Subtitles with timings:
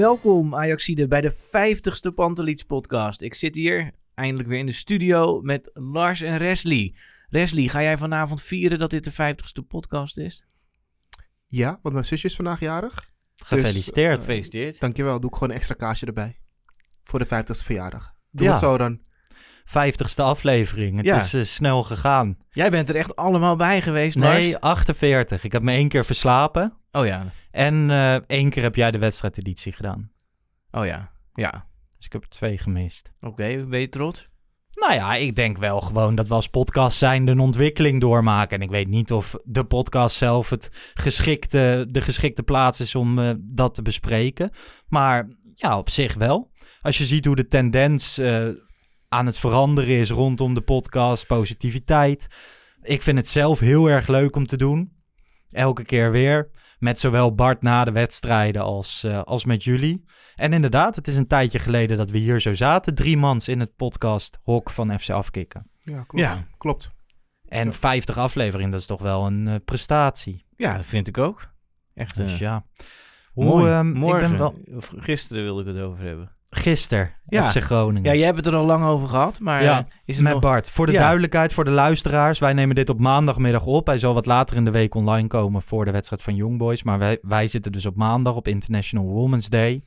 [0.00, 3.22] Welkom Ajaxide bij de 50ste Pantelits podcast.
[3.22, 6.96] Ik zit hier eindelijk weer in de studio met Lars en Resli.
[7.28, 10.44] Resli, ga jij vanavond vieren dat dit de 50ste podcast is?
[11.46, 13.10] Ja, want mijn zusje is vandaag jarig.
[13.36, 14.16] Gefeliciteerd.
[14.16, 14.80] Dus, Gefeliciteerd.
[14.80, 16.40] Dankjewel, doe ik gewoon een extra kaasje erbij.
[17.04, 18.14] Voor de 50ste verjaardag.
[18.30, 18.50] Doe Ja.
[18.50, 19.00] het zo dan.
[19.70, 20.96] 50ste aflevering.
[20.96, 21.16] Het Ja.
[21.16, 22.36] is eh, snel gegaan.
[22.50, 24.38] Jij bent er echt allemaal bij geweest, Lars?
[24.38, 25.44] Nee, 48.
[25.44, 26.72] Ik heb me één keer verslapen.
[26.92, 30.10] Oh ja, En eh, één keer heb jij de wedstrijdeditie gedaan.
[30.70, 31.68] oh ja, ja.
[31.96, 33.12] Dus ik heb er twee gemist.
[33.20, 34.24] Oké, ben je trots?
[34.74, 38.56] Nou ja, ik denk wel gewoon dat we als podcast zijn een ontwikkeling doormaken.
[38.56, 43.18] En ik weet niet of de podcast zelf het geschikte, de geschikte plaats is om
[43.18, 44.50] eh, dat te bespreken.
[44.88, 46.50] Maar ja, op zich wel.
[46.78, 48.18] Als je ziet hoe de tendens
[49.12, 52.26] aan het veranderen is rondom de podcast, positiviteit.
[52.82, 54.92] Ik vind het zelf heel erg leuk om te doen.
[55.48, 56.50] Elke keer weer.
[56.78, 60.04] Met zowel Bart na de wedstrijden als, eh, als met jullie.
[60.34, 62.94] En inderdaad, het is een tijdje geleden dat we hier zo zaten.
[62.94, 65.70] Drie mans in het podcast Hok van FC Afkikken.
[65.82, 66.24] Ja, klopt.
[66.26, 66.46] Ja.
[66.58, 66.90] Klopt.
[67.48, 67.72] En Ja.
[67.72, 70.44] 50 afleveringen, dat is toch wel een eh, prestatie.
[70.56, 71.50] Ja, dat vind ik ook.
[71.94, 72.66] Echt Dus eh, ja.
[73.32, 73.72] Hoe, mooi.
[73.72, 74.54] ehm, Morgen, ik ben wel
[74.96, 76.36] gisteren wilde ik het over hebben.
[76.50, 77.50] Gisteren Ja.
[77.50, 78.10] FC Groningen.
[78.10, 80.42] Ja, jij hebt het er al lang over gehad, maar Ja, is het Met nog...
[80.42, 80.70] Bart.
[80.70, 80.98] Voor de Ja.
[81.00, 82.38] duidelijkheid, voor de luisteraars.
[82.38, 83.86] Wij nemen dit op maandagmiddag op.
[83.86, 86.82] Hij zal wat later in de week online komen voor de wedstrijd van Young Boys.
[86.82, 89.82] Maar wij, wij zitten dus op maandag op International Women's Day.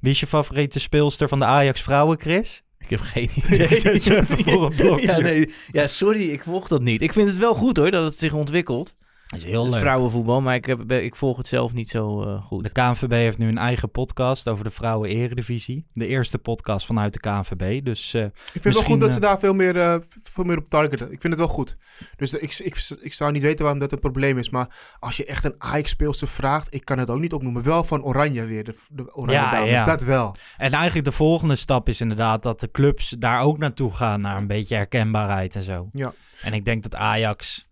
[0.00, 2.62] Wie is je favoriete speelster van de Ajax vrouwen, Chris?
[2.78, 5.00] Ik heb geen idee.
[5.06, 7.02] ja, nee, ja, sorry, ik volg dat niet.
[7.02, 8.96] Ik vind het wel goed hoor, dat het zich ontwikkelt.
[9.32, 9.80] Dat is heel Het leuk.
[9.80, 12.64] vrouwenvoetbal, maar ik, heb, ik volg het zelf niet zo eh, goed.
[12.64, 15.86] De KNVB heeft nu een eigen podcast over de vrouwen eredivisie.
[15.92, 17.84] De eerste podcast vanuit de KNVB.
[17.84, 19.94] Dus eh, Ik vind het wel Misschien, goed dat eh, ze daar veel meer, eh,
[20.22, 21.06] veel meer op targeten.
[21.12, 21.76] Ik vind het wel goed.
[22.16, 24.50] Dus ik, ik, ik zou niet weten waarom dat een probleem is.
[24.50, 27.62] Maar als je echt een Ajax-speelster vraagt, ik kan het ook niet opnoemen.
[27.62, 29.70] Wel van Oranje weer, de, de Oranje Ja, dames.
[29.70, 29.84] ja.
[29.84, 30.36] Dat wel.
[30.56, 34.36] En eigenlijk de volgende stap is inderdaad dat de clubs daar ook naartoe gaan, naar
[34.36, 35.86] een beetje herkenbaarheid en zo.
[35.90, 36.12] Ja.
[36.42, 37.66] En ik denk dat Ajax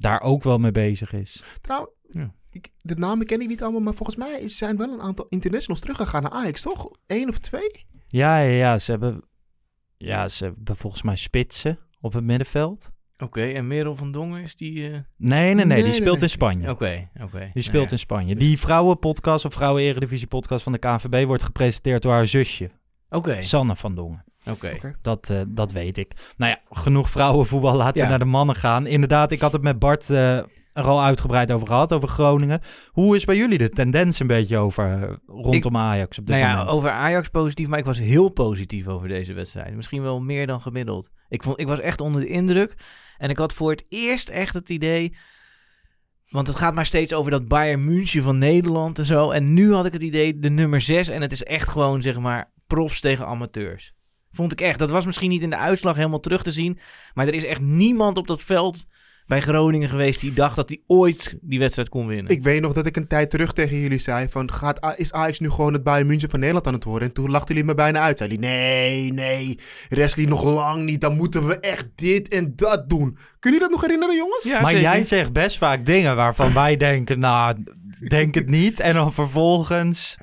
[0.00, 1.42] daar ook wel mee bezig is.
[1.60, 2.32] Trouwens, Ja.
[2.50, 3.80] ik, de namen ken ik niet allemaal.
[3.80, 6.88] Maar volgens mij zijn wel een aantal internationals teruggegaan naar Ajax, toch?
[7.06, 7.84] Eén of twee?
[8.06, 9.22] Ja, ja, ja, ze hebben,
[9.96, 12.90] ja, ze hebben volgens mij spitsen op het middenveld.
[13.18, 14.84] Oké, en Merel van Dongen is die...
[14.84, 16.22] eh, Nee, nee, nee, Nee, die nee, speelt nee.
[16.22, 16.70] in Spanje.
[16.70, 17.50] Oké, oké.
[17.52, 18.36] Die speelt Nou in Spanje.
[18.36, 22.70] Die vrouwenpodcast of vrouwen-eredivisie-podcast van de KNVB wordt gepresenteerd door haar zusje.
[23.08, 24.24] Oké, Sanne van Dongen.
[24.46, 24.94] Oké.
[25.02, 26.12] Dat, eh, dat weet ik.
[26.36, 27.76] Nou ja, genoeg vrouwenvoetbal.
[27.76, 28.02] Laten Ja.
[28.04, 28.86] we naar de mannen gaan.
[28.86, 30.36] Inderdaad, ik had het met Bart eh,
[30.72, 32.60] er al uitgebreid over gehad, over Groningen.
[32.90, 36.48] Hoe is bij jullie de tendens een beetje over eh, rondom Ajax op dit Nou
[36.48, 36.74] ja, moment?
[36.74, 39.74] over Ajax positief, maar ik was heel positief over deze wedstrijd.
[39.74, 41.10] Misschien wel meer dan gemiddeld.
[41.28, 42.74] Ik, vond, ik was echt onder de indruk.
[43.18, 45.16] En ik had voor het eerst echt het idee...
[46.28, 49.30] Want het gaat maar steeds over dat Bayern München van Nederland en zo.
[49.30, 51.08] En nu had ik het idee, de nummer 6.
[51.08, 53.94] En het is echt gewoon, zeg maar, profs tegen amateurs.
[54.32, 54.78] Vond ik echt.
[54.78, 56.78] Dat was misschien niet in de uitslag helemaal terug te zien.
[57.14, 58.86] Maar er is echt niemand op dat veld
[59.30, 62.32] bij Groningen geweest die dacht dat hij ooit die wedstrijd kon winnen.
[62.32, 65.38] Ik weet nog dat ik een tijd terug tegen jullie zei van, gaat, is Ajax
[65.38, 67.08] nu gewoon het Bayern München van Nederland aan het worden?
[67.08, 68.18] En toen lachten jullie me bijna uit.
[68.18, 71.00] Zeiden jullie, nee, nee, Wesley nog lang niet.
[71.00, 73.18] Dan moeten we echt dit en dat doen.
[73.38, 74.44] Kun je dat nog herinneren, jongens?
[74.44, 74.90] Ja, maar zeker.
[74.90, 77.64] jij zegt best vaak dingen waarvan wij denken, nou,
[78.08, 78.80] denk het niet.
[78.80, 80.16] En dan vervolgens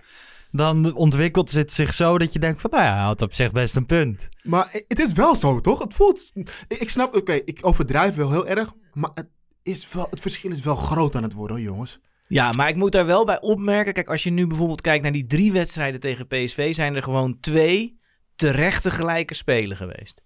[0.57, 3.51] dan ontwikkelt het zich zo dat je denkt van, nou ja, hij had op zich
[3.51, 4.29] best een punt.
[4.43, 5.79] Maar het is wel zo, toch?
[5.79, 6.31] Het voelt...
[6.67, 9.29] Ik snap, oké, ik overdrijf wel heel erg, maar het,
[9.63, 11.99] is wel, het verschil is wel groot aan het worden, hoor, jongens.
[12.27, 13.93] Ja, maar ik moet daar wel bij opmerken.
[13.93, 17.39] Kijk, als je nu bijvoorbeeld kijkt naar die drie wedstrijden tegen PSV, zijn er gewoon
[17.39, 17.99] twee
[18.35, 20.21] terechte gelijke spelen geweest.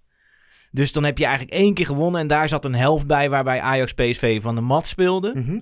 [0.72, 3.62] Dus dan heb je eigenlijk één keer gewonnen en daar zat een helft bij waarbij
[3.62, 5.31] Ajax PSV van de mat speelde.
[5.36, 5.60] Mhm.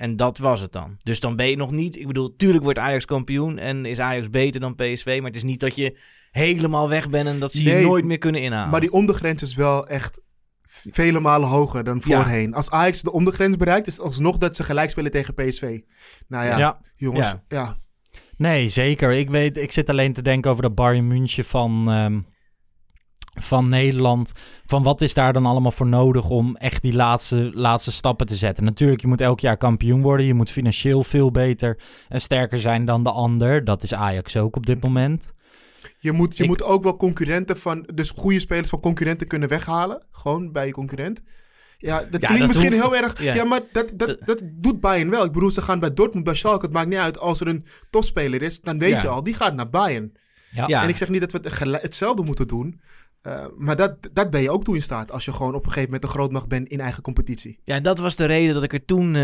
[0.00, 0.96] En dat was het dan.
[1.02, 1.98] Dus dan ben je nog niet.
[1.98, 5.16] Ik bedoel, tuurlijk wordt Ajax kampioen en is Ajax beter dan PSV.
[5.18, 5.98] Maar het is niet dat je
[6.30, 8.70] helemaal weg bent en dat ze je nooit meer kunnen inhalen.
[8.70, 10.20] Maar die ondergrens is wel echt
[10.90, 12.54] vele malen hoger dan voorheen.
[12.54, 15.80] Als Ajax de ondergrens bereikt, is het alsnog dat ze gelijk spelen tegen PSV.
[16.28, 16.80] Nou ja, Ja.
[16.96, 17.42] jongens, Ja.
[17.48, 17.76] ja.
[18.36, 19.12] Nee, zeker.
[19.12, 22.20] Ik, weet, ik zit alleen te denken over dat Bayern München van, ehm,
[23.30, 24.32] van Nederland.
[24.66, 28.34] Van wat is daar dan allemaal voor nodig om echt die laatste, laatste stappen te
[28.34, 28.64] zetten?
[28.64, 30.26] Natuurlijk, je moet elk jaar kampioen worden.
[30.26, 31.78] Je moet financieel veel beter
[32.08, 33.64] en sterker zijn dan de ander.
[33.64, 35.32] Dat is Ajax ook op dit moment.
[35.98, 39.48] Je moet, je Ik- moet ook wel concurrenten van, dus goede spelers van concurrenten kunnen
[39.48, 40.02] weghalen.
[40.12, 41.22] Gewoon bij je concurrent.
[41.78, 43.22] Ja, dat klinkt dat misschien hoeft- heel erg.
[43.22, 43.44] Ja, ja.
[43.44, 45.24] maar dat, dat, dat doet Bayern wel.
[45.24, 46.64] Ik bedoel, ze gaan bij Dortmund, bij Schalke.
[46.64, 47.18] Het maakt niet uit.
[47.18, 49.00] Als er een topspeler is, dan weet Ja.
[49.02, 50.12] je al, die gaat naar Bayern.
[50.50, 50.64] Ja.
[50.66, 50.82] Ja.
[50.82, 51.38] En ik zeg niet dat we
[51.72, 52.80] het hetzelfde moeten doen.
[53.22, 55.12] Eh, maar dat, dat ben je ook toe in staat.
[55.12, 57.58] Als je gewoon op een gegeven moment een grootmacht bent in eigen competitie.
[57.64, 59.22] Ja, en dat was de reden dat ik er toen eh,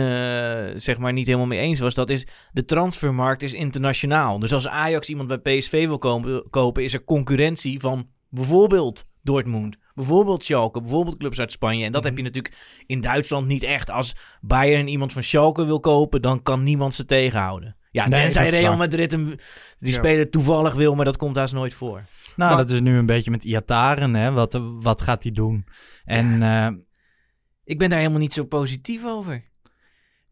[0.77, 1.95] zeg maar niet helemaal mee eens was.
[1.95, 4.39] Dat is, de transfermarkt is internationaal.
[4.39, 9.77] Dus als Ajax iemand bij PSV wil komen, kopen, is er concurrentie van bijvoorbeeld Dortmund.
[9.95, 11.85] Bijvoorbeeld Schalke, bijvoorbeeld clubs uit Spanje.
[11.85, 13.91] En dat heb je natuurlijk in Duitsland niet echt.
[13.91, 17.77] Als Bayern iemand van Schalke wil kopen, dan kan niemand ze tegenhouden.
[17.91, 18.77] Ja, Nee, tenzij Real.
[18.77, 19.27] Madrid hem,
[19.79, 19.99] die Ja.
[19.99, 22.03] speler toevallig wil, maar dat komt haast nooit voor.
[22.37, 24.33] Nou, Maar- dat is nu een beetje met Iataren, hè.
[24.33, 25.67] Wat, wat gaat hij doen?
[26.05, 26.69] En eh,
[27.65, 29.43] Ik ben daar helemaal niet zo positief over.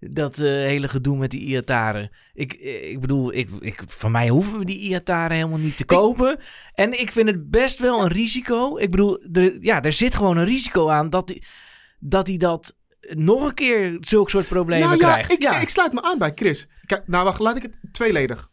[0.01, 2.11] Dat eh, hele gedoe met die Iataren.
[2.33, 5.85] Ik, eh, ik bedoel, ik, ik, van mij hoeven we die Iataren helemaal niet te
[5.85, 6.39] kopen.
[6.75, 8.77] En ik vind het best wel een risico.
[8.79, 11.43] Ik bedoel, er, ja, er zit gewoon een risico aan dat hij
[11.99, 12.77] dat, hij dat
[13.15, 15.33] nog een keer zulke soort problemen nou ja krijgt.
[15.33, 16.69] ik, ik sluit me aan bij Chris.
[16.87, 18.51] Kijk, nou, wacht, laat ik het tweeledig.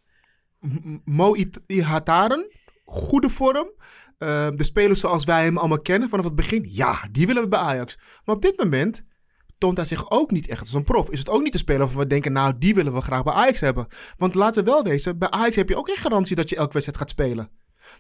[1.06, 1.36] Mo
[1.68, 2.52] Ihataren,
[2.92, 3.72] goede vorm.
[4.18, 6.66] Eh, de spelers zoals wij hem allemaal kennen vanaf het begin.
[6.70, 7.98] Ja, die willen we bij Ajax.
[8.26, 9.04] Maar op dit moment
[9.58, 11.10] toont hij zich ook niet echt als een prof.
[11.10, 13.34] Is het ook niet de speler waarvan we denken, nou, die willen we graag bij
[13.34, 13.88] Ajax hebben.
[14.18, 16.74] Want laten we wel wezen, bij Ajax heb je ook geen garantie dat je elke
[16.74, 17.50] wedstrijd gaat spelen.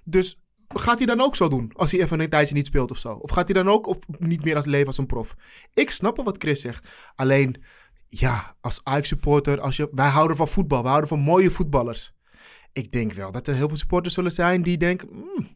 [0.03, 2.97] Dus gaat hij dan ook zo doen als hij even een tijdje niet speelt of
[2.97, 3.13] zo?
[3.13, 5.35] Of gaat hij dan ook of niet meer als leven als een prof?
[5.73, 6.88] Ik snap wel wat Chris zegt.
[7.15, 7.63] Alleen,
[8.07, 12.13] ja, als Ajax-supporter, als je, wij houden van voetbal, we houden van mooie voetballers.
[12.73, 15.47] Ik denk wel dat er heel veel supporters zullen zijn die denken, "Hmm,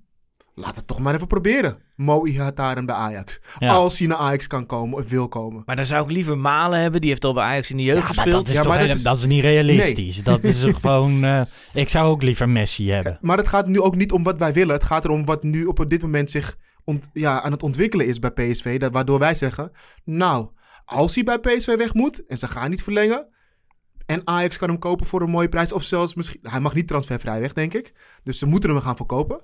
[0.54, 1.78] laat het toch maar even proberen.
[1.96, 3.40] Mo Ihataren bij Ajax.
[3.60, 3.74] Ja.
[3.74, 5.64] Als hij naar Ajax kan komen of wil komen.
[5.66, 7.02] Maar dan zou ik liever Malen hebben.
[7.02, 8.36] Die heeft al bij Ajax in de jeugd ja, maar gespeeld.
[8.46, 10.24] dat is, Ja, maar dat is- dat is niet realistisch.
[10.24, 11.24] Dat is gewoon...
[11.24, 11.42] eh,
[11.74, 13.18] ik zou ook liever Messi hebben.
[13.22, 14.74] Maar het gaat nu ook niet om wat wij willen.
[14.74, 18.20] Het gaat erom wat nu op dit moment zich ont- ja, aan het ontwikkelen is
[18.20, 18.80] bij PSV.
[18.80, 19.72] Dat, waardoor wij zeggen,
[20.04, 20.48] nou,
[20.86, 23.28] als hij bij PSV weg moet en ze gaan niet verlengen...
[24.06, 25.72] en Ajax kan hem kopen voor een mooie prijs...
[25.74, 26.40] of zelfs misschien...
[26.44, 27.94] Hij mag niet transfervrij weg, denk ik.
[28.24, 29.42] Dus ze moeten hem gaan verkopen.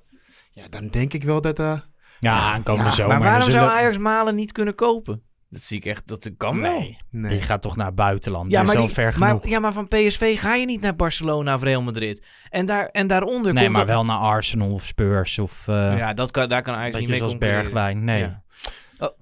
[0.52, 1.60] Ja, dan denk ik wel dat...
[1.60, 1.80] eh,
[2.20, 3.18] Ja, aankomende Ja, zomer.
[3.18, 5.22] maar waarom zullen- zou Ajax Malen niet kunnen kopen?
[5.50, 6.80] Dat zie ik echt, dat kan wel.
[6.80, 7.32] Nee, nee.
[7.32, 8.52] die gaat toch naar het buitenland.
[8.52, 10.82] Ja die is maar, al die, ver maar, ja, maar van PSV ga je niet
[10.82, 12.26] naar Barcelona of Real Madrid.
[12.50, 15.98] En, daar, en daaronder nee, komt maar dan- wel naar Arsenal of Spurs of uh,
[15.98, 17.38] Ja, dat kan, daar kan Ajax niet mee zoals.
[17.38, 18.04] Bergwijn.
[18.04, 18.20] Nee.
[18.20, 18.42] Ja.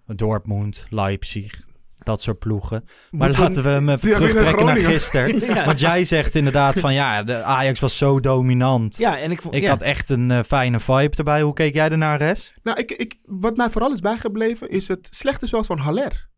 [0.06, 1.62] Dortmund, Leipzig,
[2.10, 2.86] dat soort ploegen.
[3.12, 5.40] Maar laten we hem even terugtrekken naar gisteren.
[5.50, 5.66] Ja.
[5.66, 8.98] Want jij zegt inderdaad van ja, de Ajax was zo dominant.
[8.98, 9.56] Ja, en ik vond...
[9.56, 9.70] Ik ja.
[9.70, 11.42] had echt een eh, fijne vibe erbij.
[11.42, 12.52] Hoe keek jij ernaar, Res?
[12.64, 16.30] Nou, ik, ik, wat mij vooral is bijgebleven is het slechte spel van Haller.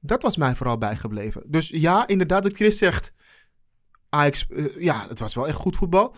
[0.00, 1.42] Dat was mij vooral bijgebleven.
[1.46, 3.12] Dus ja, inderdaad, wat Chris zegt.
[4.08, 6.14] Ajax, eh, ja, het was wel echt goed voetbal.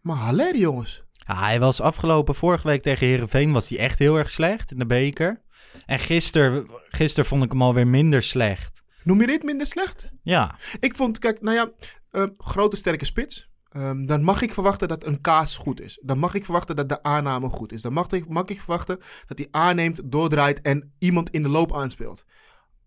[0.00, 1.04] Maar Haller, jongens.
[1.12, 4.78] Ja, hij was afgelopen vorige week tegen Herenveen was hij echt heel erg slecht in
[4.78, 5.42] de beker.
[5.86, 8.82] En gisteren, gisteren vond ik hem alweer minder slecht.
[9.04, 10.08] Noem je dit minder slecht?
[10.22, 11.70] Ja, Ik vond, kijk, nou ja,
[12.10, 13.52] eh, grote sterke spits.
[13.68, 16.00] Ehm, dan mag ik verwachten dat een kaas goed is.
[16.02, 17.82] Dan mag ik verwachten dat de aanname goed is.
[17.82, 21.74] Dan mag ik, mag ik verwachten dat hij aanneemt, doordraait en iemand in de loop
[21.74, 22.24] aanspeelt.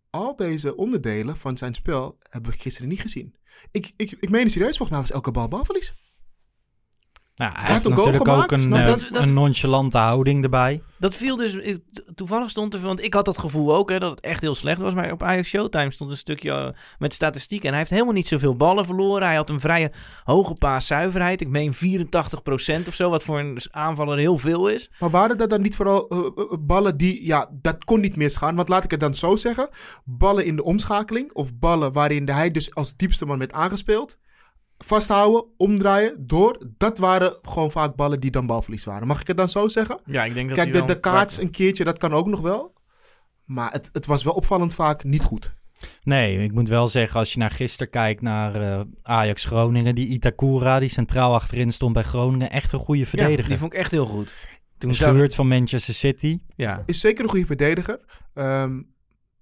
[0.09, 3.35] Al deze onderdelen van zijn spel hebben we gisteren niet gezien.
[3.71, 5.93] Ik, ik, ik meen het serieus, volgens mij was elke bal balverlies.
[7.37, 8.91] Nou, hij heeft heeft een goal natuurlijk ook een, snap eh, je?
[8.91, 10.81] Dat- dat- een nonchalante houding erbij.
[10.97, 11.53] Dat viel dus...
[11.53, 11.81] ik-
[12.15, 12.79] toevallig stond er...
[12.79, 14.93] Want ik had dat gevoel ook, hè, dat het echt heel slecht was.
[14.93, 16.67] Maar op Ajax Showtime stond een stukje eh,
[16.97, 17.65] met statistieken.
[17.65, 19.27] En hij heeft helemaal niet zoveel ballen verloren.
[19.27, 19.91] Hij had een vrije
[20.23, 21.41] hoge paaszuiverheid.
[21.41, 24.89] Ik meen 84% of zo, wat voor een aanvaller heel veel is.
[24.99, 26.19] Maar waren dat dan niet vooral eh,
[26.59, 28.55] ballen die, ja, dat kon niet misgaan.
[28.55, 29.69] Want laat ik het dan zo zeggen.
[30.05, 34.17] Ballen in de omschakeling of ballen waarin hij dus als diepste man werd aangespeeld.
[34.77, 36.67] Vasthouden, omdraaien, door.
[36.77, 39.07] Dat waren gewoon vaak ballen die dan balverlies waren.
[39.07, 39.99] Mag ik het dan zo zeggen?
[40.05, 42.73] Ja, ik denk dat Kijk, de, kaarts een keertje, dat kan ook nog wel.
[43.45, 45.51] Maar het, het was wel opvallend vaak niet goed.
[46.03, 50.07] Nee, ik moet wel zeggen, als je naar gisteren kijkt naar eh, Ajax Groningen, die
[50.07, 53.47] Itakura, die centraal achterin stond bij Groningen, echt een goede Ja, verdediger.
[53.47, 54.35] die vond ik echt heel goed.
[54.77, 56.39] Toen gehuurd van Manchester City.
[56.55, 57.99] Ja, Is zeker een goede verdediger.
[58.33, 58.81] Ehm,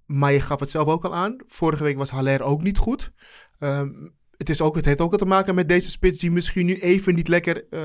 [0.04, 1.36] maar je gaf het zelf ook al aan.
[1.46, 3.12] Vorige week was Haller ook niet goed.
[3.58, 3.88] Ehm,
[4.36, 7.14] het, is ook, het heeft ook te maken met deze spits die misschien nu even
[7.14, 7.80] niet lekker eh,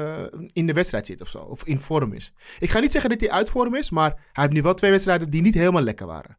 [0.53, 1.37] in de wedstrijd zit of zo.
[1.37, 2.33] Of in vorm is.
[2.59, 4.91] Ik ga niet zeggen dat hij uit vorm is, maar hij heeft nu wel twee
[4.91, 6.37] wedstrijden die niet helemaal lekker waren.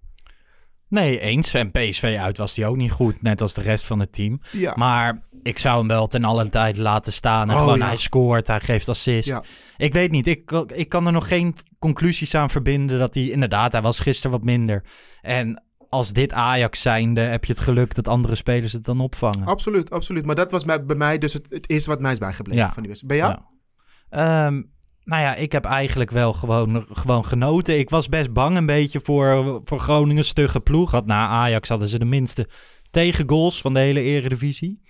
[0.89, 1.55] Nee, eens.
[1.55, 4.41] En PSV uit was die ook niet goed, net als de rest van het team.
[4.51, 4.73] Ja.
[4.77, 7.51] Maar ik zou hem wel ten alle tijd laten staan.
[7.51, 7.87] En Oh, gewoon, ja.
[7.87, 9.29] hij scoort, hij geeft assist.
[9.29, 9.43] Ja.
[9.77, 13.25] Ik weet niet, ik, ik kan er nog geen conclusies aan verbinden dat hij...
[13.25, 14.85] Inderdaad, hij was gisteren wat minder.
[15.21, 19.47] En als dit Ajax zijnde, heb je het geluk dat andere spelers het dan opvangen.
[19.47, 20.27] Absoluut, absoluut.
[20.27, 22.73] Maar dat was bij, bij mij dus het, het eerste wat mij is bijgebleven Ja.
[22.73, 23.21] van die wedstrijd.
[23.21, 23.29] Jij?
[23.29, 24.47] Ja.
[24.47, 24.63] Ehm,
[25.05, 27.79] nou ja, ik heb eigenlijk wel gewoon, gewoon genoten.
[27.79, 30.91] Ik was best bang een beetje voor, voor Groningen stugge ploeg.
[30.91, 32.49] Had, na Ajax hadden ze de minste
[32.91, 34.81] tegengoals van de hele eredivisie.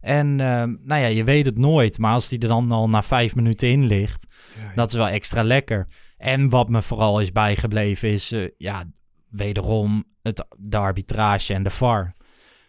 [0.00, 1.98] En ehm, nou ja, je weet het nooit.
[1.98, 4.26] Maar als die er dan al na vijf minuten in ligt,
[4.74, 5.86] dat is wel extra lekker.
[6.16, 8.84] En wat me vooral is bijgebleven is, eh, ja,
[9.28, 12.16] wederom het, de arbitrage en de VAR.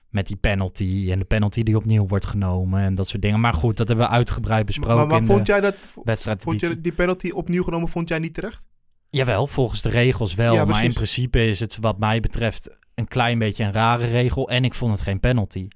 [0.09, 3.39] Met die penalty en de penalty die opnieuw wordt genomen en dat soort dingen.
[3.39, 5.75] Maar goed, dat hebben we uitgebreid besproken Maar, maar in vond de jij dat...
[6.03, 6.41] wedstrijd.
[6.41, 8.65] Vond je die penalty opnieuw genomen, vond jij niet terecht?
[9.09, 10.53] Jawel, volgens de regels wel.
[10.53, 14.49] Ja, maar in principe is het wat mij betreft een klein beetje een rare regel.
[14.49, 15.67] En ik vond het geen penalty.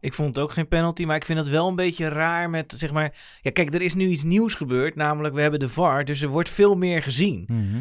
[0.00, 2.74] ik vond het ook geen penalty, maar ik vind het wel een beetje raar met,
[2.78, 3.14] zeg maar...
[3.40, 6.28] Ja, kijk, er is nu iets nieuws gebeurd, namelijk we hebben de VAR, dus er
[6.28, 7.44] wordt veel meer gezien.
[7.46, 7.78] Mhm.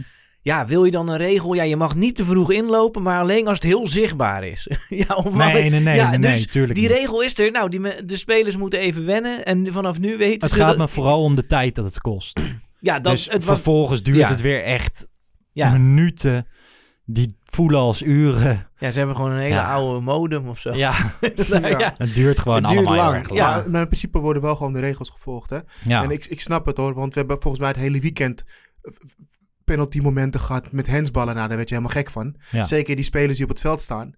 [0.47, 1.53] Ja, wil je dan een regel?
[1.53, 4.67] Ja, je mag niet te vroeg inlopen, maar alleen als het heel zichtbaar is.
[4.89, 6.97] ja, Nee, nee, nee, ja, nee, dus nee, tuurlijk Die niet.
[6.97, 7.51] regel is er.
[7.51, 10.67] Nou, die, me- de spelers moeten even wennen en vanaf nu weten Het ze gaat
[10.69, 12.39] dat- me vooral om de tijd dat het kost.
[12.79, 13.55] Ja, dat, dus het was...
[13.55, 14.27] vervolgens duurt ja.
[14.29, 15.07] het weer echt
[15.51, 16.47] Ja, minuten.
[17.05, 18.67] Die voelen als uren.
[18.77, 19.73] ja, ze hebben gewoon een hele Ja.
[19.73, 20.73] oude modem of zo.
[20.73, 20.93] Ja,
[21.49, 21.93] Nou, Ja.
[21.97, 23.15] het duurt gewoon Het duurt allemaal heel lang.
[23.17, 23.39] erg lang.
[23.39, 23.63] Ja.
[23.71, 25.57] Maar, in principe worden wel gewoon de regels gevolgd, hè?
[25.83, 26.03] Ja.
[26.03, 28.43] En ik, ik snap het hoor, want we hebben volgens mij het hele weekend
[29.67, 31.35] penalty momenten gehad met hensballen.
[31.35, 32.35] Nou, daar werd je helemaal gek van.
[32.51, 32.63] Ja.
[32.63, 34.15] Zeker die spelers die op het veld staan.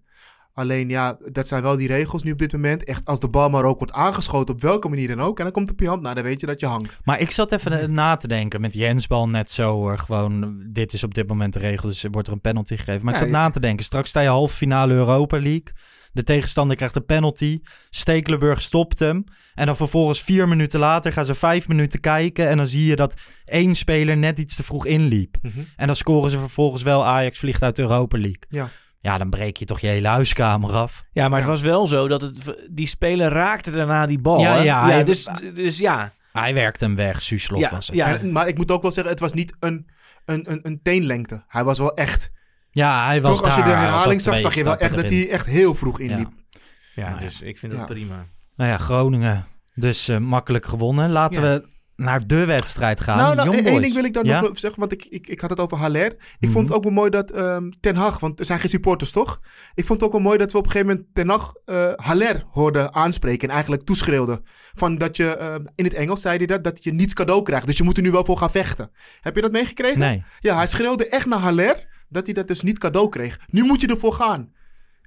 [0.52, 2.84] Alleen ja, dat zijn wel die regels nu op dit moment.
[2.84, 5.38] Echt als de bal maar ook wordt aangeschoten, op welke manier dan ook.
[5.38, 6.98] En dan komt het op je hand, nou dan weet je dat je hangt.
[7.04, 9.98] Maar ik zat even eh, na te denken met Jensbal net zo hoor.
[9.98, 13.04] Gewoon, dit is op dit moment de regel, dus er wordt er een penalty gegeven.
[13.04, 13.34] Maar ik zat ja.
[13.34, 15.72] na te denken, straks sta je halve finale Europa League.
[16.12, 17.60] De tegenstander krijgt een penalty.
[17.90, 19.24] Stekelenburg stopt hem.
[19.54, 22.48] En dan vervolgens vier minuten later gaan ze vijf minuten kijken.
[22.48, 23.14] En dan zie je dat
[23.44, 25.36] één speler net iets te vroeg inliep.
[25.76, 28.42] En dan scoren ze vervolgens wel Ajax vliegt uit de Europa League.
[28.48, 28.68] Ja.
[29.02, 31.04] Ja, dan breek je toch je hele huiskamer af.
[31.12, 34.40] Ja, maar het was wel zo dat het, die speler raakte daarna die bal.
[34.40, 34.62] Ja, hè?
[34.62, 36.12] ja, hij- dus, dus ja.
[36.32, 37.96] Hij werkte hem weg, Suslov Ja, was het.
[37.96, 38.18] ja.
[38.32, 39.86] Maar ik moet ook wel zeggen, het was niet een,
[40.24, 41.44] een, een, een teenlengte.
[41.48, 42.30] Hij was wel echt...
[42.70, 45.10] Ja, hij was Toch, als je de herhaling al zag, zag je wel echt dat
[45.10, 46.28] hij echt heel vroeg inliep.
[46.94, 47.26] Ja, Nou ja.
[47.26, 47.86] dus ik vind het Ja.
[47.86, 48.26] prima.
[48.56, 49.46] Nou ja, Groningen.
[49.74, 51.10] Dus eh, makkelijk gewonnen.
[51.10, 51.48] Laten Ja.
[51.48, 51.68] we
[52.00, 53.16] naar de wedstrijd gaan.
[53.16, 54.40] Nou, nou één ding wil ik dan Ja?
[54.40, 56.06] nog zeggen, want ik, ik, ik had het over Haller.
[56.12, 56.50] Ik Mhm.
[56.50, 59.40] vond het ook wel mooi dat ehm, Ten Hag, want er zijn geen supporters toch?
[59.74, 61.92] Ik vond het ook wel mooi dat we op een gegeven moment Ten Hag eh,
[61.96, 64.44] Haller hoorden aanspreken en eigenlijk toeschreeuwden.
[64.74, 67.66] Van dat je, ehm, in het Engels zei hij dat, dat je niets cadeau krijgt.
[67.66, 68.90] Dus je moet er nu wel voor gaan vechten.
[69.20, 69.98] Heb je dat meegekregen?
[69.98, 70.22] Nee.
[70.40, 73.40] Ja, hij schreeuwde echt naar Haller dat hij dat dus niet cadeau kreeg.
[73.46, 74.52] Nu moet je ervoor gaan.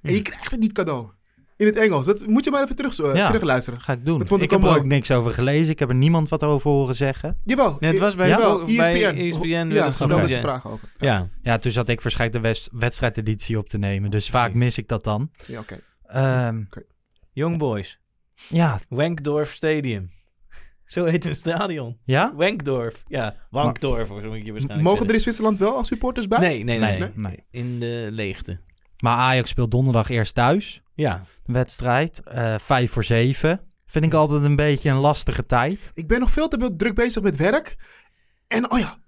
[0.00, 1.08] En je krijgt het niet cadeau.
[1.56, 2.06] In het Engels.
[2.06, 3.26] Dat moet je maar even terug, Ja.
[3.26, 3.80] terugluisteren.
[3.80, 4.18] Ga ik doen.
[4.18, 5.72] Dat vond ik ik heb er ook niks over gelezen.
[5.72, 7.36] Ik heb er niemand wat over horen zeggen.
[7.44, 7.76] Jawel.
[7.80, 9.16] Nee, het was bij, jawel, bij ESPN.
[9.18, 9.46] ESPN.
[9.74, 10.40] Ja, dat stelde ze ja.
[10.40, 10.88] vragen over.
[10.98, 11.28] Ja.
[11.42, 14.10] Ja, toen zat ik waarschijnlijk de wes- wedstrijdeditie op te nemen.
[14.10, 15.30] Dus vaak mis ik dat dan.
[15.46, 15.80] Ja, oké.
[16.06, 16.62] Ehm,
[17.32, 17.98] Young Boys.
[18.48, 20.10] ja, Wankdorf Stadium.
[20.84, 21.98] Zo heet het stadion.
[22.04, 22.32] ja?
[22.36, 23.02] Wankdorf.
[23.06, 26.38] Ja, Wankdorf, of zo moet je waarschijnlijk Mogen er in Zwitserland wel als supporters bij?
[26.38, 27.10] Nee, nee, nee, Nee, nee.
[27.14, 27.44] nee.
[27.50, 28.60] In de leegte.
[29.04, 30.82] Maar Ajax speelt donderdag eerst thuis.
[30.94, 31.22] Ja.
[31.44, 32.22] De wedstrijd.
[32.22, 33.60] Eh vijf voor zeven.
[33.86, 35.78] Vind ik altijd een beetje een lastige tijd.
[35.94, 37.76] Ik ben nog veel te druk bezig met werk.
[38.48, 38.98] En oh ja,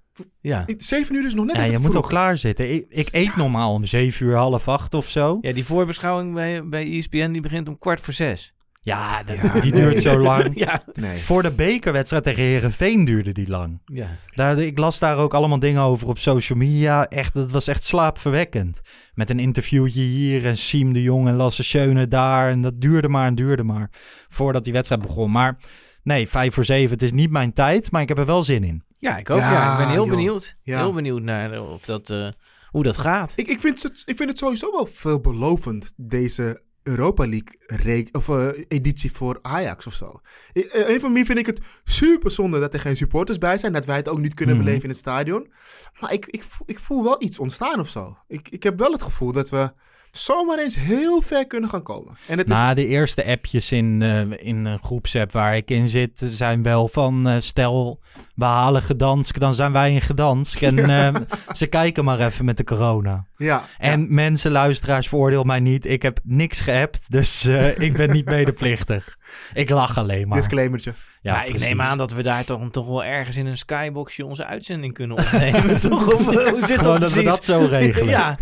[0.41, 0.65] Ja.
[0.77, 1.97] zeven uur is nog net Ja, je moet vroeg.
[1.97, 2.75] ook klaar zitten.
[2.75, 5.39] Ik, ik eet normaal om zeven uur, half acht of zo.
[5.41, 8.55] ja, die voorbeschouwing bij, bij ESPN die begint om kwart voor zes.
[8.87, 9.81] Ja, dat- Ja, die nee.
[9.81, 10.51] duurt zo lang.
[10.65, 10.83] Ja.
[10.93, 11.19] Nee.
[11.19, 13.81] Voor de bekerwedstrijd tegen Herenveen duurde die lang.
[13.85, 14.09] ja.
[14.35, 17.07] Daar, ik las daar ook allemaal dingen over op social media.
[17.09, 18.81] Echt, dat was echt slaapverwekkend.
[19.15, 22.51] Met een interviewtje hier en Siem de Jong en Lasse Schöne daar.
[22.51, 23.91] En dat duurde maar en duurde maar
[24.29, 25.31] voordat die wedstrijd begon.
[25.31, 25.57] Maar
[26.03, 28.65] nee, vijf voor zeven, het is niet mijn tijd, maar ik heb er wel zin
[28.65, 28.83] in.
[28.99, 29.39] Ja, ik ook.
[29.39, 30.11] Ja, Ja, ik ben heel joh.
[30.15, 30.57] benieuwd.
[30.63, 30.79] Ja.
[30.79, 32.29] Heel benieuwd naar eh, of dat, eh,
[32.71, 33.33] hoe dat gaat.
[33.37, 38.49] Ik, ik, vind het, ik vind het sowieso wel veelbelovend, deze Europa League of, eh,
[38.69, 40.21] editie voor Ajax of zo.
[40.53, 43.73] Eh, een van mij vind ik het super zonde dat er geen supporters bij zijn.
[43.73, 44.65] Dat wij het ook niet kunnen Mhm.
[44.65, 45.53] beleven in het stadion.
[46.01, 48.17] Maar ik, ik, voel, ik voel wel iets ontstaan of zo.
[48.29, 49.71] Ik, ik heb wel het gevoel dat we
[50.11, 52.17] zomaar eens heel ver kunnen gaan komen.
[52.27, 56.27] En het is de eerste appjes in, eh, in een groepsapp waar ik in zit,
[56.31, 58.01] zijn wel van eh, stel,
[58.35, 60.61] we halen Gdansk, dan zijn wij in Gdansk.
[60.61, 61.15] En eh,
[61.53, 63.27] ze kijken maar even met de corona.
[63.37, 65.87] Ja, En mensen, luisteraars, veroordeel mij niet.
[65.87, 69.17] Ik heb niks geappt, dus eh, ik ben niet medeplichtig.
[69.55, 70.39] Ik lach alleen maar.
[70.39, 70.95] disclaimertje.
[71.23, 74.25] Ja, maar ik neem aan dat we daar toch, toch wel ergens in een skyboxje
[74.25, 75.81] onze uitzending kunnen opnemen.
[75.91, 76.15] toch?
[76.15, 78.09] Of, eh, hoe zit Gewoon dat dat we dat zo regelen.
[78.09, 78.39] ja,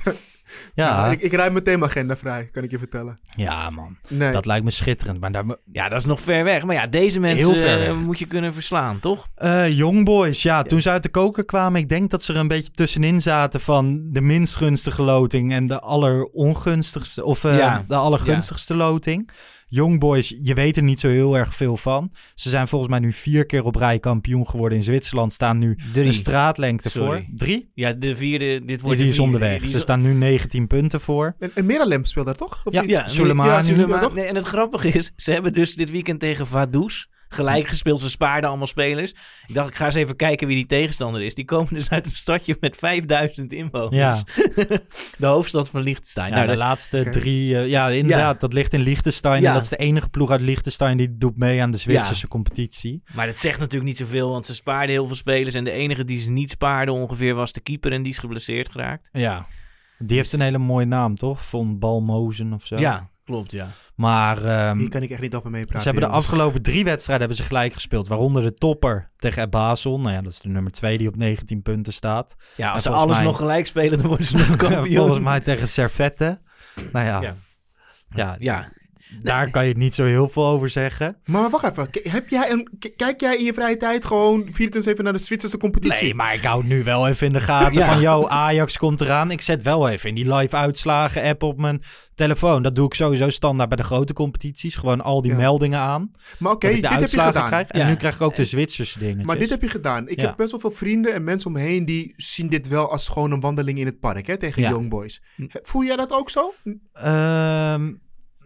[0.74, 3.14] Ja, Ik, ik ruim meteen mijn agenda vrij, kan ik je vertellen.
[3.36, 3.96] ja man.
[4.08, 4.32] Nee.
[4.32, 5.20] Dat lijkt me schitterend.
[5.20, 6.62] Maar daar, ja, dat is nog ver weg.
[6.64, 9.28] Maar ja, deze mensen Heel ver eh, moet je kunnen verslaan, toch?
[9.34, 12.38] Eh Young Boys, ja, toen ze uit de koker kwamen, ik denk dat ze er
[12.38, 17.84] een beetje tussenin zaten van de minst gunstige loting en de allerongunstigste, of eh, Ja.
[17.88, 19.30] de allergunstigste loting.
[19.66, 22.12] Young Boys, je weet er niet zo heel erg veel van.
[22.34, 25.78] Ze zijn volgens mij nu vier keer op rij kampioen geworden in Zwitserland, staan nu
[25.92, 26.06] Drie.
[26.06, 27.06] een straatlengte Sorry.
[27.06, 27.36] voor.
[27.36, 27.70] Drie?
[27.74, 29.48] Ja, de vierde, dit wordt Die de is onderweg.
[29.50, 29.64] vierde.
[29.64, 31.34] Die Ze staan nu 19 punten voor.
[31.38, 32.60] En, en Miralem speelt daar toch?
[32.64, 32.90] Of Ja, niet?
[32.90, 33.08] Ja,
[34.00, 34.14] toch?
[34.14, 38.00] Nee, en het grappige is, ze hebben dus dit weekend tegen Vaduz gelijk gespeeld.
[38.00, 39.10] Ze spaarden allemaal spelers.
[39.46, 41.34] Ik dacht, ik ga eens even kijken wie die tegenstander is.
[41.34, 43.96] Die komen dus uit een stadje met 5000 inwoners.
[43.96, 44.22] Ja.
[45.18, 46.28] de hoofdstad van Liechtenstein.
[46.28, 49.42] Ja, nou, de dat- laatste drie, eh, ja inderdaad, dat ligt in Liechtenstein.
[49.42, 49.48] Ja.
[49.48, 53.02] En dat is de enige ploeg uit Liechtenstein die doet mee aan de Zwitserse competitie.
[53.12, 55.54] maar dat zegt natuurlijk niet zoveel, want ze spaarden heel veel spelers.
[55.54, 57.92] En de enige die ze niet spaarden ongeveer was de keeper.
[57.92, 59.08] En die is geblesseerd geraakt.
[59.12, 59.46] Ja.
[59.98, 61.44] Die heeft een hele mooie naam, toch?
[61.44, 62.76] Von Balmozen of zo.
[62.78, 63.68] Ja, klopt, ja.
[63.94, 65.78] Maar ehm, Hier kan ik echt niet over meepraten.
[65.80, 68.08] ze hebben de afgelopen drie wedstrijden hebben ze gelijk gespeeld.
[68.08, 70.00] Waaronder de topper tegen Basel.
[70.00, 72.34] Nou ja, dat is de nummer twee die op 19 punten staat.
[72.56, 74.96] Ja, als En ze alles mij- nog gelijk spelen, dan worden ze nog kampioen.
[74.96, 76.40] Volgens mij tegen Servette.
[76.92, 77.36] Nou ja, Ja.
[78.08, 78.36] ja.
[78.38, 78.72] Ja,
[79.20, 81.16] daar kan je niet zo heel veel over zeggen.
[81.24, 81.90] Maar wacht even.
[81.90, 84.52] K- Heb jij een, k- kijk jij in je vrije tijd gewoon 24-7
[85.02, 86.02] naar de Zwitserse competitie?
[86.04, 87.86] Nee, maar ik hou het nu wel even in de gaten Ja.
[87.92, 88.00] van...
[88.00, 89.30] yo, Ajax komt eraan.
[89.30, 91.82] Ik zet wel even in die live uitslagen app op mijn
[92.14, 92.62] telefoon.
[92.62, 94.76] Dat doe ik sowieso standaard bij de grote competities.
[94.76, 95.36] Gewoon al die Ja.
[95.36, 96.10] meldingen aan.
[96.38, 97.46] Maar oké, dit heb je gedaan.
[97.46, 97.68] krijg.
[97.68, 97.86] En Ja.
[97.88, 99.26] nu krijg ik ook de Zwitserse dingen.
[99.26, 100.08] Maar dit heb je gedaan.
[100.08, 100.26] Ik Ja.
[100.26, 103.08] heb best wel veel vrienden en mensen om me heen die zien dit wel als
[103.08, 104.68] gewoon een wandeling in het park hè, tegen Ja.
[104.70, 105.22] Young Boys.
[105.62, 106.52] Voel jij dat ook zo?
[106.92, 107.92] Ehm,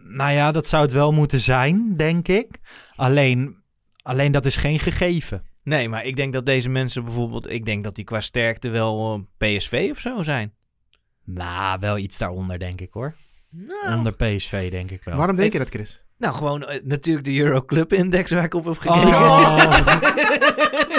[0.09, 2.59] nou ja, dat zou het wel moeten zijn, denk ik.
[2.95, 3.57] Alleen,
[4.01, 5.43] alleen dat is geen gegeven.
[5.63, 7.51] Nee, maar ik denk dat deze mensen bijvoorbeeld...
[7.51, 10.53] Ik denk dat die qua sterkte wel eh, PSV of zo zijn.
[11.23, 13.15] Nou, wel iets daaronder, denk ik hoor.
[13.49, 15.15] Nou, Onder PSV, denk ik wel.
[15.15, 16.03] Waarom denk je dat, Chris?
[16.17, 19.07] nou gewoon eh, natuurlijk de Euroclub Index waar ik op heb gekeken.
[19.07, 19.57] Oh,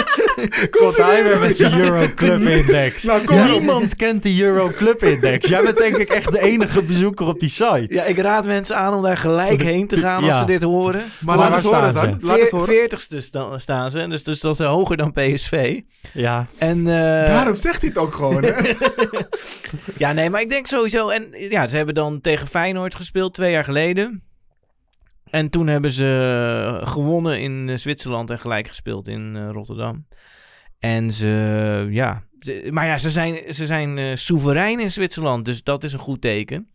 [0.79, 3.03] komt hij weer met zijn Euroclub Index.
[3.03, 3.59] Nou, kom maar op.
[3.59, 5.47] Niemand kent de Euroclub Index.
[5.47, 7.85] Jij bent denk ik echt de enige bezoeker op die site.
[7.87, 11.03] Ja, ik raad mensen aan om daar gelijk heen te gaan als ze dit horen.
[11.19, 12.19] Maar Waar laat eens horen staan dan.
[12.19, 12.25] ze?
[12.25, 12.67] Laat eens horen.
[12.67, 15.79] Veertigste sta- staan ze, dus, dus dat is hoger dan PSV.
[16.13, 16.93] Ja, En, eh,
[17.27, 18.43] Daarom zegt hij het ook gewoon.
[18.43, 18.51] Hè?
[19.97, 21.09] ja, nee, maar ik denk sowieso...
[21.09, 24.23] En ja, ze hebben dan tegen Feyenoord gespeeld twee jaar geleden.
[25.31, 30.05] En toen hebben ze gewonnen in eh, Zwitserland en gelijk gespeeld in eh, Rotterdam.
[30.79, 32.23] En ze, ja...
[32.39, 35.99] ze- maar ja, ze zijn, ze zijn eh, soeverein in Zwitserland, dus dat is een
[35.99, 36.67] goed teken.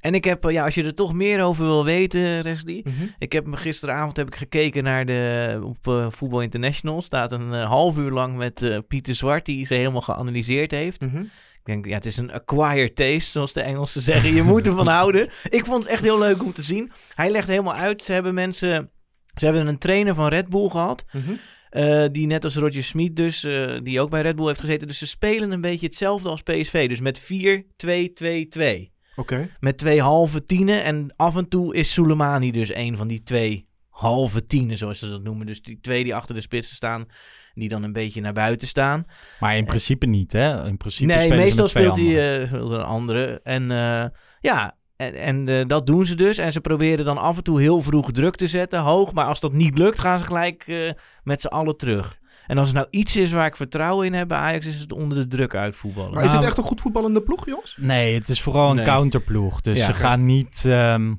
[0.00, 2.82] En ik heb, eh, ja, als je er toch meer over wil weten, Leslie...
[2.88, 3.06] Mhm.
[3.18, 7.02] Ik heb me gisteravond heb ik gekeken naar de op eh, Voetbal International.
[7.02, 11.00] Staat een eh, half uur lang met eh, Pieter Zwart die ze helemaal geanalyseerd heeft.
[11.06, 11.22] Mhm.
[11.64, 14.34] Denk, ja, het is een acquired taste, zoals de Engelsen zeggen.
[14.34, 15.28] Je moet ervan houden.
[15.48, 16.92] Ik vond het echt heel leuk om te zien.
[17.14, 18.02] Hij legt helemaal uit.
[18.02, 18.90] Ze hebben mensen.
[19.38, 21.04] Ze hebben een trainer van Red Bull gehad.
[21.12, 21.32] Mhm.
[21.70, 24.88] eh, die net als Roger Smit dus, eh, die ook bij Red Bull heeft gezeten.
[24.88, 26.88] Dus ze spelen een beetje hetzelfde als PSV.
[26.88, 28.92] Dus met 4-2-2-2.
[29.16, 29.48] Oké.
[29.60, 30.84] Met twee halve tienen.
[30.84, 35.08] En af en toe is Soleimani dus een van die twee halve tienen, zoals ze
[35.08, 35.46] dat noemen.
[35.46, 37.06] Dus die twee die achter de spitsen staan,
[37.54, 39.06] die dan een beetje naar buiten staan.
[39.40, 40.66] maar in principe niet, hè?
[40.66, 43.40] In principe nee, meestal met twee speelt hij eh, er een andere.
[43.42, 44.04] En eh,
[44.40, 46.38] ja, en, en eh, dat doen ze dus.
[46.38, 49.12] En ze proberen dan af en toe heel vroeg druk te zetten, hoog.
[49.12, 50.76] Maar als dat niet lukt, gaan ze gelijk eh,
[51.22, 52.20] met z'n allen terug.
[52.46, 54.92] En als er nou iets is waar ik vertrouwen in heb bij Ajax, is het
[54.92, 56.10] onder de druk uitvoetballen.
[56.14, 57.76] Maar is het Nou, echt een goed voetballende ploeg, jongens?
[57.80, 58.84] Nee, het is vooral een Nee.
[58.84, 59.60] counterploeg.
[59.60, 60.62] Dus Ja, ze gaan niet...
[60.64, 61.14] ehm,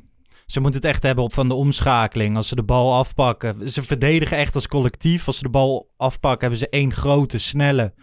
[0.53, 2.35] ze moeten het echt hebben op van de omschakeling.
[2.35, 3.69] Als ze de bal afpakken.
[3.71, 5.27] Ze verdedigen echt als collectief.
[5.27, 7.93] Als ze de bal afpakken, hebben ze één grote, snelle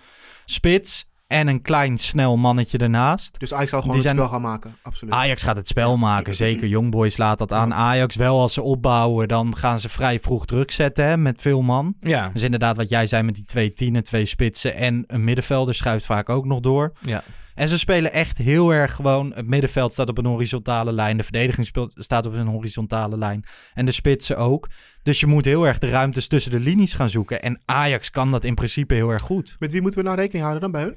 [0.45, 1.09] spits.
[1.27, 3.41] En een klein, snel mannetje ernaast.
[3.41, 4.77] Dus Ajax zal gewoon Die het zijn- spel gaan maken.
[4.83, 5.15] Absoluut.
[5.15, 6.69] Ajax gaat het spel maken, zeker.
[6.69, 7.75] Youngboys laat dat aan.
[7.75, 11.63] Ajax wel, als ze opbouwen, dan gaan ze vrij vroeg druk zetten hè, met veel
[11.63, 11.95] man.
[12.01, 15.75] ja, Dus inderdaad wat jij zei met die twee tienen, twee spitsen en een middenvelder
[15.75, 16.93] schuift vaak ook nog door.
[17.01, 17.23] ja.
[17.55, 19.33] En ze spelen echt heel erg gewoon.
[19.35, 21.17] Het middenveld staat op een horizontale lijn.
[21.17, 23.45] De verdediging speelt, staat op een horizontale lijn.
[23.75, 24.69] En de spitsen ook.
[25.03, 27.43] Dus je moet heel erg de ruimtes tussen de linies gaan zoeken.
[27.43, 29.57] En Ajax kan dat in principe heel erg goed.
[29.59, 30.97] Met wie moeten we nou rekening houden dan bij hun?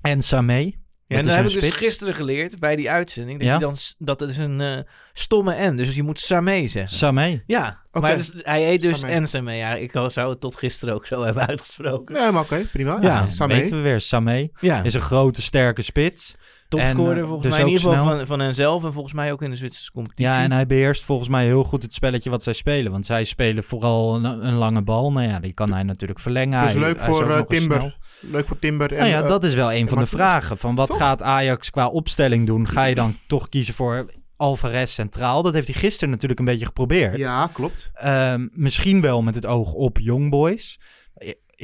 [0.00, 0.83] En Samé.
[1.06, 3.38] Ja, en dat heb ik dus gisteren geleerd bij die uitzending.
[3.38, 3.54] Dat, Ja?
[3.54, 4.78] je dan, dat het is een eh,
[5.12, 5.76] stomme N.
[5.76, 6.96] Dus je moet Samé zeggen.
[6.96, 7.42] Samé.
[7.46, 9.12] ja, maar dus, hij heet dus Samé.
[9.12, 9.52] en Samé.
[9.52, 12.14] Ja, ik zou het tot gisteren ook zo hebben uitgesproken.
[12.14, 12.98] Ja, maar oké, prima.
[13.00, 13.54] Ja, Ja, Samé.
[13.54, 14.00] weten we weer.
[14.00, 16.34] Samé Ja, is een grote, sterke spits.
[16.76, 18.16] Topscorer en, eh, volgens dus mij in ieder geval snel.
[18.16, 18.84] van, van henzelf.
[18.84, 20.24] En volgens mij ook in de Zwitserse competitie.
[20.32, 22.92] Ja, en hij beheerst volgens mij heel goed het spelletje wat zij spelen.
[22.92, 25.12] Want zij spelen vooral een, een lange bal.
[25.12, 26.60] Nou ja, die kan hij natuurlijk verlengen.
[26.60, 27.76] Dus Hij- leuk hij voor eh, Timber.
[27.80, 27.92] snel.
[28.20, 28.92] Leuk voor Timber.
[28.92, 30.58] En, Nou ja, eh, dat is wel een van de vragen.
[30.58, 30.96] Van wat Toch?
[30.98, 32.68] gaat Ajax qua opstelling doen?
[32.68, 34.06] Ga je dan toch kiezen voor
[34.36, 35.42] Alvarez centraal?
[35.42, 37.16] Dat heeft hij gisteren natuurlijk een beetje geprobeerd.
[37.16, 37.90] Ja, klopt.
[37.94, 40.78] Ehm, misschien wel met het oog op Young Boys.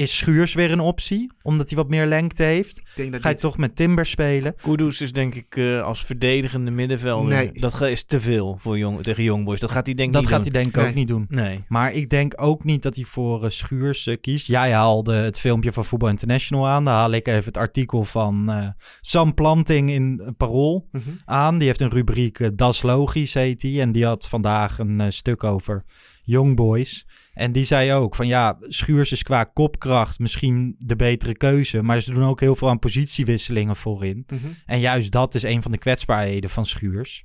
[0.01, 1.31] Is Schuurs weer een optie?
[1.43, 2.77] Omdat hij wat meer lengte heeft?
[2.79, 4.55] Ik denk dat Ga je dit- toch met Timber spelen?
[4.63, 7.35] Kudus is denk ik eh, als verdedigende middenvelder.
[7.35, 7.51] Nee.
[7.53, 9.61] Dat ge- is te veel voor jong, tegen Youngboys.
[9.61, 10.53] Dat gaat hij denk ik Dat niet gaat doen.
[10.53, 10.91] hij denk ik Nee.
[10.91, 11.27] ook niet doen.
[11.29, 11.65] Nee.
[11.69, 14.47] Maar ik denk ook niet dat hij voor eh, Schuurs eh, kiest.
[14.47, 16.85] Jij haalde het filmpje van Voetbal International aan.
[16.85, 18.69] Daar haal ik even het artikel van eh,
[19.01, 21.03] Sam Planting in Parool Mhm.
[21.25, 21.59] aan.
[21.59, 23.81] Die heeft een rubriek Das Logisch heet die.
[23.81, 25.85] En die had vandaag een stuk over
[26.23, 27.07] Young Boys.
[27.35, 31.83] En die zei ook van ja, Schuurs is qua kopkracht misschien de betere keuze.
[31.83, 34.25] Maar ze doen ook heel veel aan positiewisselingen voorin.
[34.27, 34.47] Mhm.
[34.67, 37.25] En juist dat is een van de kwetsbaarheden van Schuurs.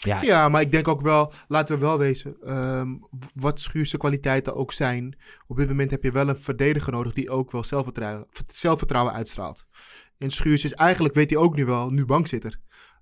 [0.00, 4.54] Ja, Ja, maar ik denk ook wel, laten we wel wezen, w- wat Schuurse kwaliteiten
[4.54, 5.16] ook zijn.
[5.46, 9.64] Op dit moment heb je wel een verdediger nodig die ook wel zelfvertrouwen, zelfvertrouwen uitstraalt.
[10.18, 12.58] En Schuurs is eigenlijk, weet hij ook nu wel, nu bankzitter.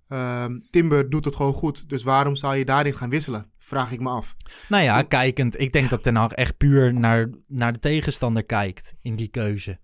[0.09, 3.51] Ehm, Timber doet het gewoon goed, dus waarom zou je daarin gaan wisselen?
[3.59, 4.37] Vraag ik me af.
[4.69, 5.61] Nou ja, kijkend.
[5.61, 9.79] Ik denk dat Ten Hag echt puur naar, naar de tegenstander kijkt in die keuze.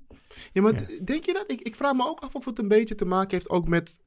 [0.53, 0.73] Ja, maar
[1.05, 1.51] denk je dat?
[1.51, 4.01] Ik, ik vraag me ook af of het een beetje te maken heeft ook met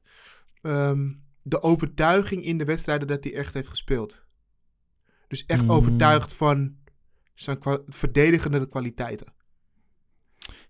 [0.62, 4.24] ehm, de overtuiging in de wedstrijden dat hij echt heeft gespeeld.
[5.28, 5.70] Dus echt Mm.
[5.72, 6.76] overtuigd van
[7.34, 9.26] zijn kwa- verdedigende kwaliteiten.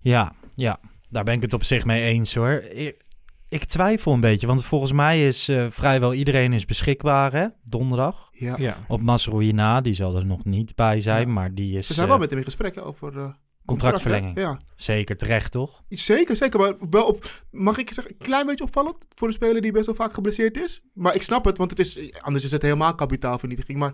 [0.00, 0.80] Ja, ja,
[1.10, 2.52] daar ben ik het op zich mee eens hoor.
[2.52, 3.02] Ik,
[3.48, 8.28] ik twijfel een beetje, want volgens mij is eh, vrijwel iedereen is beschikbaar hè, donderdag.
[8.32, 8.54] Ja.
[8.58, 8.76] Ja.
[8.88, 11.32] Op Masrohi na, die zal er nog niet bij zijn, Ja.
[11.32, 13.28] maar die is We zijn eh, wel met hem in gesprek over eh,
[13.66, 14.34] contractverlenging.
[14.34, 14.66] contract, hè?
[14.76, 15.82] Zeker terecht toch?
[15.88, 16.60] Ja, zeker, zeker.
[16.60, 19.86] Maar wel op, mag ik zeggen, een klein beetje opvallend voor een speler die best
[19.86, 20.82] wel vaak geblesseerd is.
[20.92, 23.78] Maar ik snap het, want het is, anders is het helemaal kapitaalvernietiging.
[23.78, 23.92] Maar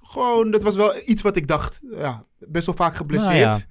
[0.00, 1.80] gewoon, dat was wel iets wat ik dacht.
[1.96, 3.54] Ja, best wel vaak geblesseerd.
[3.56, 3.62] Eh,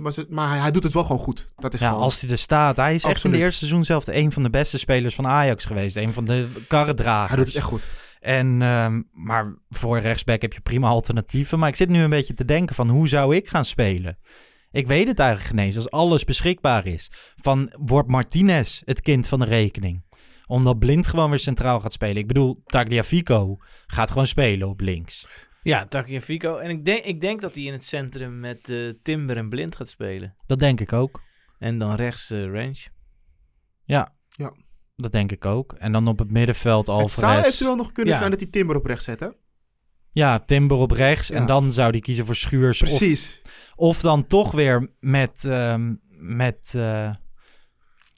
[0.00, 1.46] maar ze- maar hij, hij doet het wel gewoon goed.
[1.56, 2.02] Dat is Ja, gewoon...
[2.02, 2.76] als hij er staat.
[2.76, 5.64] Hij is echt in het eerste seizoen zelf een van de beste spelers van Ajax
[5.64, 5.96] geweest.
[5.96, 7.28] Een van de karredragers.
[7.28, 7.86] Hij doet het echt goed.
[8.20, 11.58] En, ehm, maar voor rechtsback heb je prima alternatieven.
[11.58, 14.18] Maar ik zit nu een beetje te denken van hoe zou ik gaan spelen?
[14.70, 15.76] Ik weet het eigenlijk eens.
[15.76, 17.10] Als alles beschikbaar is.
[17.36, 20.06] Van wordt Martinez het kind van de rekening?
[20.46, 22.16] Omdat Blind gewoon weer centraal gaat spelen.
[22.16, 25.26] Ik bedoel, Tagliafico gaat gewoon spelen op links.
[25.62, 26.56] Ja, Tagliafico.
[26.56, 29.76] En ik denk, ik denk dat hij in het centrum met eh, Timber en Blind
[29.76, 30.34] gaat spelen.
[30.46, 31.22] Dat denk ik ook.
[31.58, 32.86] En dan rechts eh, Range.
[33.84, 34.14] Ja.
[34.28, 34.54] Ja.
[34.96, 35.72] Dat denk ik ook.
[35.72, 37.18] En dan op het middenveld Het Alvarez.
[37.18, 38.18] zou eventueel nog kunnen Ja.
[38.18, 39.28] zijn dat hij Timber op rechts zet, hè?
[40.12, 41.28] Ja, Timber op rechts.
[41.28, 41.34] Ja.
[41.34, 42.82] En dan zou hij kiezen voor Schuurs.
[42.82, 43.42] Of, Precies.
[43.74, 47.10] of dan toch weer met, ehm, met eh,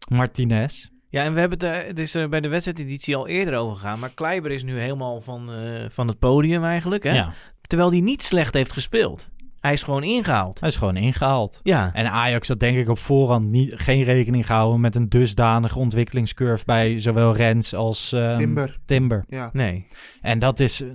[0.09, 0.89] Martinez.
[1.11, 3.77] Ja, en we hebben het, er- het is er bij de wedstrijdeditie al eerder over
[3.77, 3.99] gegaan.
[3.99, 7.03] Maar Kleiber is nu helemaal van, eh, van het podium eigenlijk.
[7.05, 7.13] Hè?
[7.15, 9.29] Ja, Terwijl hij niet slecht heeft gespeeld.
[9.61, 10.61] Hij is gewoon ingehaald.
[10.61, 11.61] hij is gewoon ingehaald.
[11.63, 15.79] Ja, En Ajax had denk ik op voorhand niet, geen rekening gehouden met een dusdanige
[15.79, 18.77] ontwikkelingscurve bij zowel Rens als ehm, Timber.
[18.85, 19.25] Timber.
[19.29, 19.51] Ja.
[19.53, 19.87] nee.
[20.21, 20.89] En dat is, eh,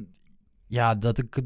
[0.67, 1.39] ja, dat ik,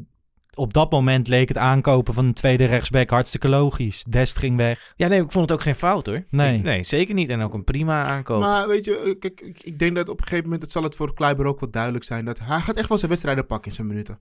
[0.54, 4.04] op dat moment leek het aankopen van een tweede rechtsback hartstikke logisch.
[4.08, 4.92] Dest ging weg.
[4.96, 6.24] Ja, nee, ik vond het ook geen fout hoor.
[6.30, 6.56] Nee.
[6.56, 7.28] Ik- nee, zeker niet.
[7.28, 8.40] En ook een prima aankoop.
[8.40, 10.82] Maar weet je, eh, kijk, ik, ik denk dat op een gegeven moment, het zal
[10.82, 13.68] het voor Kleiber ook wel duidelijk zijn, dat hij gaat echt wel zijn wedstrijden pakken
[13.70, 14.20] in zijn minuten.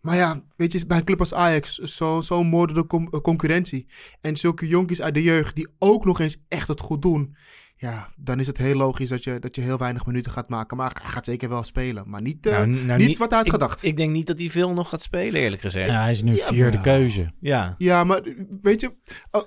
[0.00, 3.86] Maar ja, weet je, bij een club als Ajax, zo'n zo moordende com- eh, concurrentie.
[4.20, 7.36] En zulke jonkies uit de jeugd die ook nog eens echt het goed doen.
[7.82, 10.76] Ja, dan is het heel logisch dat je, dat je heel weinig minuten gaat maken.
[10.76, 12.08] Maar hij gaat zeker wel spelen.
[12.10, 13.82] Maar niet, Nou, nou, niet wat hij had ik, gedacht.
[13.84, 15.88] Ik denk niet dat hij veel nog gaat spelen, eerlijk gezegd.
[15.88, 16.52] Ja, hij is nu Jawel.
[16.52, 17.32] vierde keuze.
[17.40, 17.74] Ja.
[17.78, 18.22] Ja, maar
[18.62, 18.94] weet je,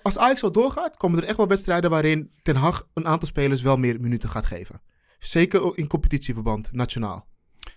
[0.03, 3.61] als Ajax al doorgaat, komen er echt wel wedstrijden waarin Ten Hag een aantal spelers
[3.61, 4.81] wel meer minuten gaat geven.
[5.19, 7.27] Zeker in competitieverband, nationaal.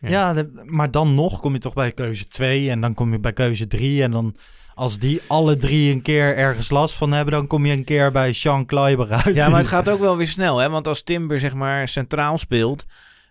[0.01, 0.09] Ja.
[0.09, 3.21] Ja, de- maar dan nog kom je toch bij keuze 2 en dan kom je
[3.21, 4.03] bij keuze 3.
[4.03, 4.37] En dan
[4.79, 8.13] als die alle drie een keer ergens last van hebben, dan kom je een keer
[8.13, 9.35] bij Sean Kleiber uit.
[9.35, 10.69] Ja, maar het gaat ook wel weer snel, hè?
[10.71, 12.87] Want als Timber zeg maar centraal speelt,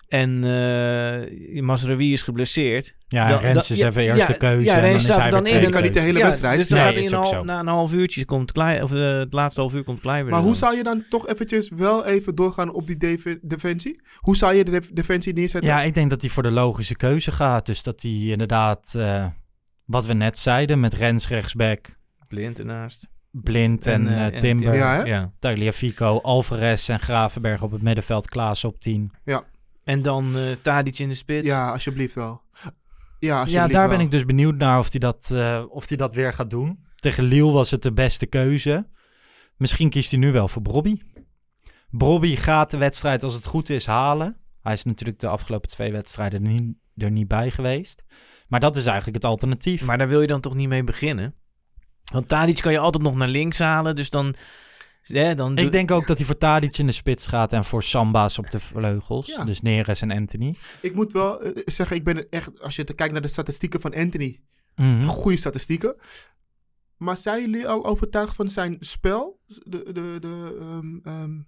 [0.07, 2.93] En uh, Masraoui is geblesseerd.
[3.07, 4.65] Ja, Dan- Rens is ja, even ja, eerste keuze.
[4.65, 5.61] ja, en Rens dan is staat hij weer dan in.
[5.61, 6.57] Dan kan niet de hele wedstrijd.
[6.57, 9.33] Dus dan Nee, gaat in al, na een half uurtje komt Klei, of eh, het
[9.33, 10.31] laatste half uur komt Kleiber.
[10.31, 10.57] Maar hoe dan.
[10.59, 14.01] zou je dan toch eventjes wel even doorgaan op die def- defensie?
[14.19, 15.69] Hoe zou je de def- defensie neerzetten?
[15.71, 17.65] Ja, ik denk dat hij voor de logische keuze gaat.
[17.65, 19.25] Dus dat hij inderdaad, eh,
[19.87, 21.97] wat we net zeiden, met Rens rechtsback,
[22.27, 23.07] Blind ernaast.
[23.31, 25.05] Blind en, eh, eh, Timber, Ja?
[25.05, 25.31] Ja.
[25.39, 29.11] Tagliafico, Alvarez en Gravenberg op het middenveld, Klaas op 10.
[29.83, 31.45] En dan eh Tadic in de spits.
[31.47, 32.41] Ja, alsjeblieft wel.
[33.19, 33.97] Ja, Ja, daar wel.
[33.97, 36.79] ben ik dus benieuwd naar of hij dat, eh, of hij dat weer gaat doen.
[36.95, 38.87] Tegen Lille was het de beste keuze.
[39.57, 41.01] Misschien kiest hij nu wel voor Brobby.
[41.89, 44.37] Brobby gaat de wedstrijd als het goed is halen.
[44.67, 48.03] Hij is natuurlijk de afgelopen twee wedstrijden niet, er niet bij geweest.
[48.47, 49.81] Maar dat is eigenlijk het alternatief.
[49.85, 51.35] Maar daar wil je dan toch niet mee beginnen?
[52.11, 53.95] Want Tadic kan je altijd nog naar links halen.
[53.95, 54.35] Dus dan...
[55.03, 57.65] Ja, dan doe- Ik denk ook dat hij voor Tadic in de spits gaat en
[57.65, 59.27] voor Samba's op de vleugels.
[59.27, 59.43] Ja.
[59.43, 60.55] Dus Neres en Anthony.
[60.81, 63.81] Ik moet wel eh, zeggen, ik ben echt, als je te kijkt naar de statistieken
[63.81, 64.39] van Anthony,
[64.75, 65.05] Mhm.
[65.05, 65.95] goede statistieken.
[66.97, 69.39] Maar zijn jullie al overtuigd van zijn spel?
[69.45, 71.39] De, de, de, ehm, ehm,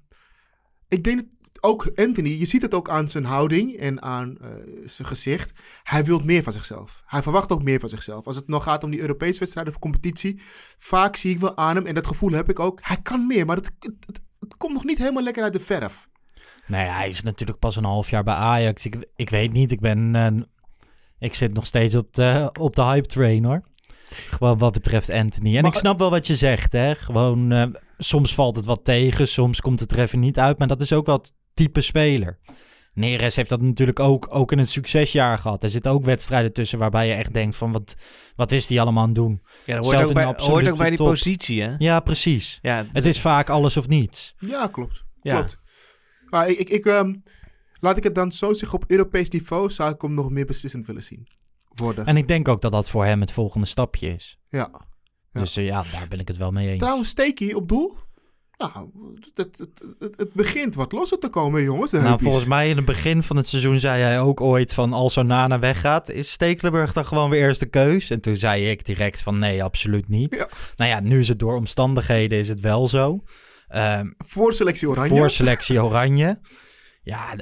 [0.87, 1.27] ik denk dat
[1.61, 4.49] ook Anthony, je ziet het ook aan zijn houding en aan eh,
[4.85, 5.51] zijn gezicht.
[5.83, 7.03] Hij wil meer van zichzelf.
[7.05, 8.25] Hij verwacht ook meer van zichzelf.
[8.25, 10.41] Als het nog gaat om die Europese wedstrijden of competitie,
[10.77, 13.45] vaak zie ik wel aan hem, en dat gevoel heb ik ook, hij kan meer,
[13.45, 16.07] maar het, het, het- het komt nog niet helemaal lekker uit de verf.
[16.67, 18.85] Nee, hij is natuurlijk pas een half jaar bij Ajax.
[18.85, 20.15] Ik, ik weet niet, ik ben...
[20.15, 20.41] eh,
[21.19, 23.61] ik zit nog steeds op de, op de hype train, hoor.
[24.09, 25.55] Gewoon wat betreft Anthony.
[25.55, 26.95] En Maar- ik snap wel wat je zegt, hè.
[26.95, 27.63] Gewoon, eh,
[27.97, 30.57] soms valt het wat tegen, soms komt het er even niet uit.
[30.57, 32.39] Maar dat is ook het type speler.
[32.93, 35.63] Neres heeft dat natuurlijk ook, ook in een succesjaar gehad.
[35.63, 37.71] Er zitten ook wedstrijden tussen waarbij je echt denkt van...
[37.71, 37.95] wat,
[38.35, 39.41] wat is die allemaal aan het doen?
[39.65, 41.07] Ja, dat hoort ook bij, hoort ook bij die top.
[41.07, 41.73] positie, hè?
[41.77, 42.59] Ja, precies.
[42.61, 44.35] Ja, Het is vaak alles of niets.
[44.39, 45.03] Ja, klopt.
[45.21, 45.35] Ja.
[45.35, 45.57] Klopt.
[46.29, 47.15] Maar ik, ik, ik, ehm,
[47.79, 50.85] laat ik het dan zo zeggen, op Europees niveau zou ik hem nog meer beslissend
[50.85, 51.27] willen zien
[51.75, 52.05] worden.
[52.05, 54.39] En ik denk ook dat dat voor hem het volgende stapje is.
[54.49, 54.87] ja.
[55.33, 55.39] Ja.
[55.39, 56.77] Dus eh, ja, daar ben ik het wel mee eens.
[56.77, 57.97] Trouwens, Steaky op doel.
[58.59, 58.89] Nou,
[59.33, 59.59] het,
[60.17, 61.91] het, begint wat losser te komen, jongens.
[61.91, 65.17] Nou, volgens mij in het begin van het seizoen zei hij ook ooit van als
[65.17, 68.09] Onana weggaat, is Stekelenburg dan gewoon weer eerste keus?
[68.09, 70.35] En toen zei ik direct van nee, absoluut niet.
[70.35, 70.47] Ja.
[70.75, 73.23] Nou ja, nu is het door omstandigheden is het wel zo.
[73.67, 75.17] Ehm, Voor selectie Oranje.
[75.17, 76.39] voor selectie Oranje.
[77.01, 77.35] Ja,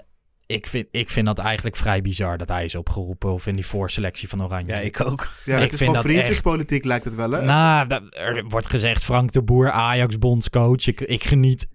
[0.48, 3.66] ik vind, ik vind dat eigenlijk vrij bizar dat hij is opgeroepen of in die
[3.66, 5.30] voorselectie van Oranje Ja, ik ook.
[5.46, 7.42] ja, dat ik is vind gewoon vriendjespolitiek, lijkt het wel, hè?
[7.42, 10.88] Nou, er wordt gezegd Frank de Boer, Ajax bondscoach.
[10.88, 11.68] Ik, ik geniet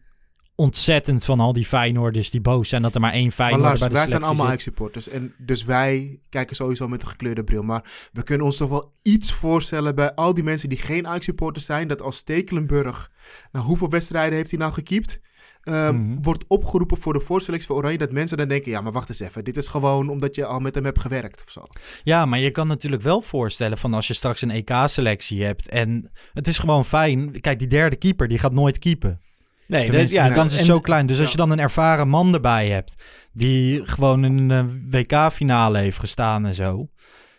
[0.54, 3.88] ontzettend van al die Feyenoorders die boos zijn dat er maar één maar Feyenoorder luister,
[3.88, 4.46] bij de wij zijn allemaal.
[4.46, 5.08] Ajax-supporters.
[5.08, 7.62] En dus wij kijken sowieso met een gekleurde bril.
[7.62, 11.64] Maar we kunnen ons toch wel iets voorstellen bij al die mensen die geen Ajax-supporters
[11.64, 11.88] zijn.
[11.88, 13.10] Dat als Stekelenburg,
[13.52, 15.20] nou hoeveel wedstrijden heeft hij nou gekiept?
[15.62, 16.22] Ehm, Mhm.
[16.22, 17.98] Wordt opgeroepen voor de voorselectie van Oranje.
[17.98, 19.44] Dat mensen dan denken, ja maar wacht eens even.
[19.44, 21.62] Dit is gewoon omdat je al met hem hebt gewerkt of zo.
[22.02, 26.10] Ja, maar je kan natuurlijk wel voorstellen van als je straks een EK-selectie hebt en
[26.32, 27.40] het is gewoon fijn.
[27.40, 29.20] Kijk, die derde keeper die gaat nooit keepen.
[29.66, 31.06] Nee, dat, ja, de kans is en- zo klein.
[31.06, 35.98] Dus als je dan een ervaren man erbij hebt die gewoon in een WK-finale heeft
[35.98, 36.88] gestaan en zo.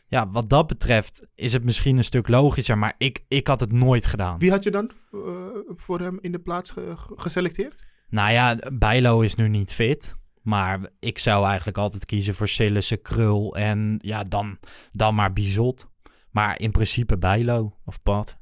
[0.08, 3.72] Ja, wat dat betreft is het misschien een stuk logischer, maar ik, ik had het
[3.72, 4.40] nooit gedaan.
[4.40, 5.20] Wie had je dan eh,
[5.76, 7.84] voor hem in de plaats ge- ge- geselecteerd?
[8.14, 10.16] Nou ja, Bijlo is nu niet fit.
[10.42, 14.58] Maar ik zou eigenlijk altijd kiezen voor Sillissen, Krul en ja, dan,
[14.92, 15.90] dan maar Bizot.
[16.32, 17.78] Maar in principe Bijlo.
[17.86, 18.38] Of Pat.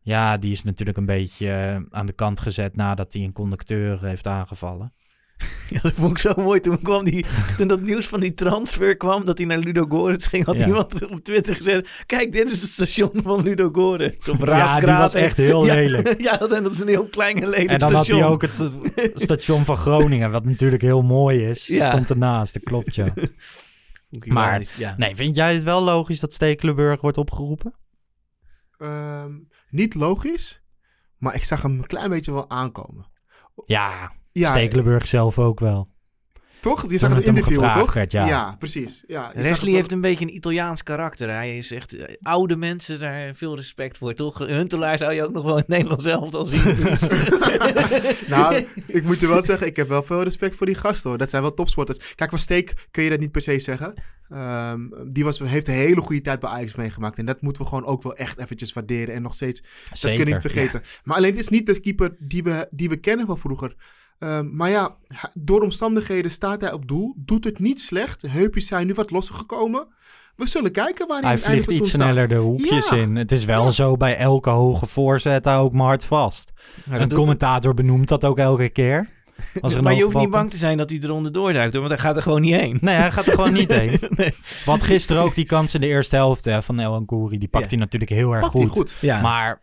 [0.00, 4.04] Ja, die is natuurlijk een beetje eh, aan de kant gezet nadat hij een conducteur
[4.04, 4.92] heeft aangevallen.
[5.70, 6.60] Ja, dat vond ik zo mooi.
[6.60, 7.24] Toen, kwam die,
[7.56, 10.66] toen dat nieuws van die transfer kwam, dat hij naar Ludo Goretz ging, had Ja.
[10.66, 11.88] iemand op Twitter gezet...
[12.06, 14.28] Kijk, dit is het station van Ludo Goretz.
[14.28, 16.20] Op Ja, die was echt heel Ja, lelijk.
[16.22, 18.42] Ja, dat, en dat is een heel klein en lelijk En dan had hij ook
[18.42, 18.60] het
[19.14, 21.66] station van Groningen, wat natuurlijk heel mooi is.
[21.66, 21.88] Ja.
[21.88, 23.12] Stond ernaast, dat klopt ja.
[24.24, 24.66] Maar-.
[24.96, 27.74] Nee, vind jij het wel logisch dat Stekelenburg wordt opgeroepen?
[28.78, 29.32] Ehm,
[29.70, 30.62] niet logisch,
[31.18, 33.06] maar ik zag hem een klein beetje wel aankomen.
[33.66, 35.88] Ja, Ja, Stekelenburg zelf ook wel.
[36.60, 36.82] toch?
[36.82, 37.92] Je Toen zag het interview, gevraagd toch?
[37.92, 38.56] werd, ja.
[38.58, 39.04] precies.
[39.06, 41.28] Ja, heeft een beetje een Italiaans karakter.
[41.28, 44.38] Hij is echt eh, oude mensen, daar veel respect voor, toch?
[44.38, 46.76] Huntelaar zou je ook nog wel in het Nederlands elftal zien.
[48.34, 51.18] nou, ik moet je wel zeggen, ik heb wel veel respect voor die gasten hoor.
[51.18, 52.14] Dat zijn wel topsporters.
[52.14, 53.94] Kijk, van Steek kun je dat niet per se zeggen.
[54.28, 57.18] Ehm, die was, heeft een hele goede tijd bij Ajax meegemaakt.
[57.18, 59.14] En dat moeten we gewoon ook wel echt eventjes waarderen.
[59.14, 60.18] En nog steeds, dat Zeker.
[60.18, 60.82] kun je niet vergeten.
[61.04, 63.74] Maar alleen het is niet de keeper die we, die we kennen van vroeger.
[64.20, 64.96] Ehm, maar ja,
[65.34, 67.14] door omstandigheden staat hij op doel.
[67.16, 68.22] Doet het niet slecht.
[68.28, 69.86] Heupjes zijn nu wat losser gekomen.
[70.36, 72.28] We zullen kijken waar hij, Hij in het einde vliegt van iets het seizoen sneller
[72.28, 72.96] de hoekjes Ja.
[72.96, 73.16] in.
[73.16, 73.70] Het is wel Ja.
[73.70, 76.52] zo bij elke hoge voorzet, hou ook maar hard vast.
[76.90, 79.08] Een commentator benoemt dat ook elke keer.
[79.60, 81.94] Als er maar je hoeft niet bang te zijn dat hij eronder doorduikt, hoor, want
[81.94, 82.78] hij gaat er gewoon niet heen.
[82.80, 83.98] Nee, hij gaat er gewoon niet heen.
[84.08, 84.34] Nee.
[84.64, 87.64] Want gisteren ook die kans in de eerste helft hè, van El Ancoury, die pakt
[87.64, 87.70] Ja.
[87.70, 88.72] hij natuurlijk heel erg Pakt hij goed.
[88.72, 88.94] goed.
[89.00, 89.20] Ja.
[89.20, 89.60] Maar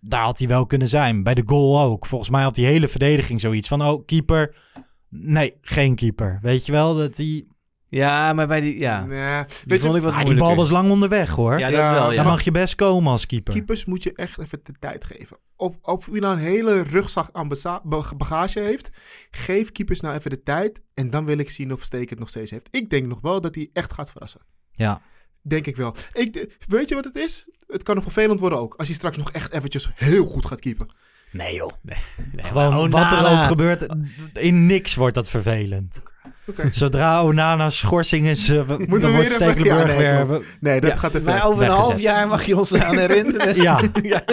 [0.00, 1.22] daar had hij wel kunnen zijn.
[1.22, 2.06] Bij de goal ook.
[2.06, 3.82] Volgens mij had die hele verdediging zoiets van...
[3.82, 4.56] Oh, keeper.
[5.08, 6.38] Nee, geen keeper.
[6.42, 6.96] Weet je wel?
[6.96, 7.48] Dat die,
[7.88, 8.78] ja, maar bij die...
[8.78, 11.58] Ja, Nee, die weet vond je, ik wat ah, die bal was lang onderweg hoor.
[11.58, 12.16] Ja, dat Ja, wel, ja.
[12.16, 13.52] Dan mag je best komen als keeper.
[13.52, 15.36] keepers moet je echt even de tijd geven.
[15.56, 17.48] Of, of wie nou een hele rugzak aan
[18.16, 18.90] bagage heeft,
[19.30, 20.80] geef keepers nou even de tijd.
[20.94, 22.68] En dan wil ik zien of Steek het nog steeds heeft.
[22.70, 24.40] Ik denk nog wel dat hij echt gaat verrassen.
[24.72, 25.02] Ja.
[25.48, 25.94] Denk ik wel.
[26.12, 27.44] Ik, weet je wat het is?
[27.66, 28.74] Het kan nog vervelend worden ook.
[28.76, 30.88] Als hij straks nog echt eventjes heel goed gaat keepen.
[31.30, 31.72] Nee joh.
[31.82, 31.96] Nee,
[32.44, 33.86] Gewoon wat er ook gebeurt.
[34.32, 36.02] In niks wordt dat vervelend.
[36.46, 36.68] Oké.
[36.70, 40.24] Zodra Onana schorsing is, uh, dan we wordt Stekelenburg Ja, nee, weer...
[40.26, 40.44] klopt.
[40.60, 41.48] Nee, dat Ja, gaat te Maar ver.
[41.48, 43.56] over een half jaar mag je ons aan herinneren.
[43.62, 44.24] Ja, ja.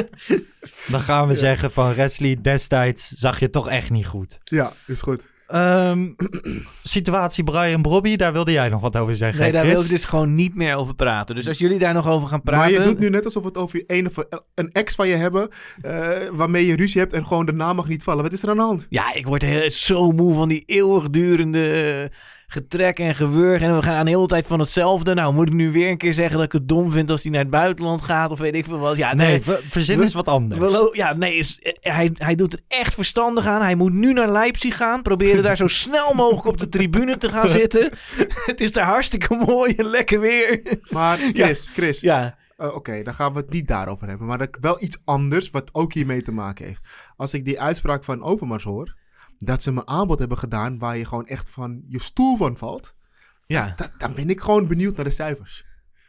[0.87, 4.37] dan gaan we zeggen van Wesley destijds zag je toch echt niet goed.
[4.43, 5.21] Ja, is goed.
[5.47, 6.07] Ehm,
[6.83, 9.41] situatie Brian Brobby, daar wilde jij nog wat over zeggen.
[9.41, 9.73] Nee, daar Chris?
[9.73, 11.35] wil ik dus gewoon niet meer over praten.
[11.35, 12.73] Dus als jullie daar nog over gaan praten...
[12.73, 15.15] Maar je doet nu net alsof we het over een, of een ex van je
[15.15, 15.49] hebben,
[15.81, 18.23] eh, waarmee je ruzie hebt en gewoon de naam mag niet vallen.
[18.23, 18.85] Wat is er aan de hand?
[18.89, 23.61] Ja, ik word heel, zo moe van die eeuwigdurende eh, getrek en gewurg.
[23.61, 25.13] En we gaan de hele tijd van hetzelfde.
[25.13, 27.31] Nou, moet ik nu weer een keer zeggen dat ik het dom vind als hij
[27.31, 28.97] naar het buitenland gaat of weet ik veel wat.
[28.97, 29.41] Ja, Nee, nee.
[29.41, 30.61] ver- verzin eens wat anders.
[30.71, 33.61] we ja, nee, is, hij, hij doet er echt verstandig aan.
[33.61, 35.01] Hij moet nu naar Leipzig gaan.
[35.01, 37.89] Proberen daar zo snel mogelijk op de tribune te gaan zitten.
[38.45, 40.77] het is daar hartstikke mooi en lekker weer.
[40.89, 44.27] Maar Chris, Chris, ja, Eh, Oké, dan gaan we het niet daarover hebben.
[44.27, 46.87] Maar dat- wel iets anders wat ook hiermee te maken heeft.
[47.17, 48.95] Als ik die uitspraak van Overmars hoor,
[49.37, 52.93] dat ze me aanbod hebben gedaan waar je gewoon echt van je stoel van valt,
[53.45, 53.73] ja.
[53.75, 55.65] da- dan ben ik gewoon benieuwd naar de cijfers.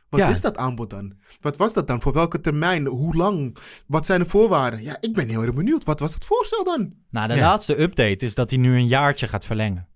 [0.08, 0.28] Wat Ja.
[0.28, 1.14] is dat aanbod dan?
[1.40, 2.02] Wat was dat dan?
[2.02, 2.86] Voor welke termijn?
[2.86, 3.56] Hoe lang?
[3.86, 4.82] Wat zijn de voorwaarden?
[4.82, 5.84] Ja, ik ben heel erg benieuwd.
[5.84, 6.94] Wat was het voorstel dan?
[7.10, 7.40] Nou, de Ja.
[7.40, 9.88] laatste update is dat hij nu een jaartje gaat verlengen.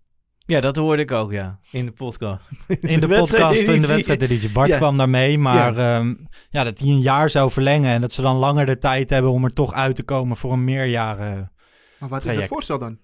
[0.47, 1.59] ja, dat hoorde ik ook, ja.
[1.71, 2.49] In de podcast.
[2.81, 4.51] In de, podcast, in de wedstrijdeditie.
[4.51, 4.77] Bart Ja.
[4.77, 6.05] kwam daarmee, maar ja.
[6.51, 9.31] ja, dat hij een jaar zou verlengen en dat ze dan langer de tijd hebben
[9.31, 11.53] om er toch uit te komen voor een meerjaren.
[11.99, 12.99] Maar wat is het voorstel dan?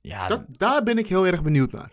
[0.00, 1.90] Ja, Dat, daar ben ik heel erg benieuwd naar.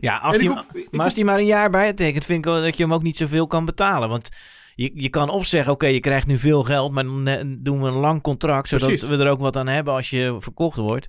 [0.00, 2.76] Ja, als die, hoef- maar als die maar een jaar bijtekent, vind ik wel dat
[2.76, 4.08] je hem ook niet zoveel kan betalen.
[4.08, 4.28] Want
[4.74, 7.80] je, je kan of zeggen, oké, je krijgt nu veel geld, maar dan eh, doen
[7.82, 9.08] we een lang contract, zodat Precies.
[9.08, 11.06] we er ook wat aan hebben als je verkocht wordt.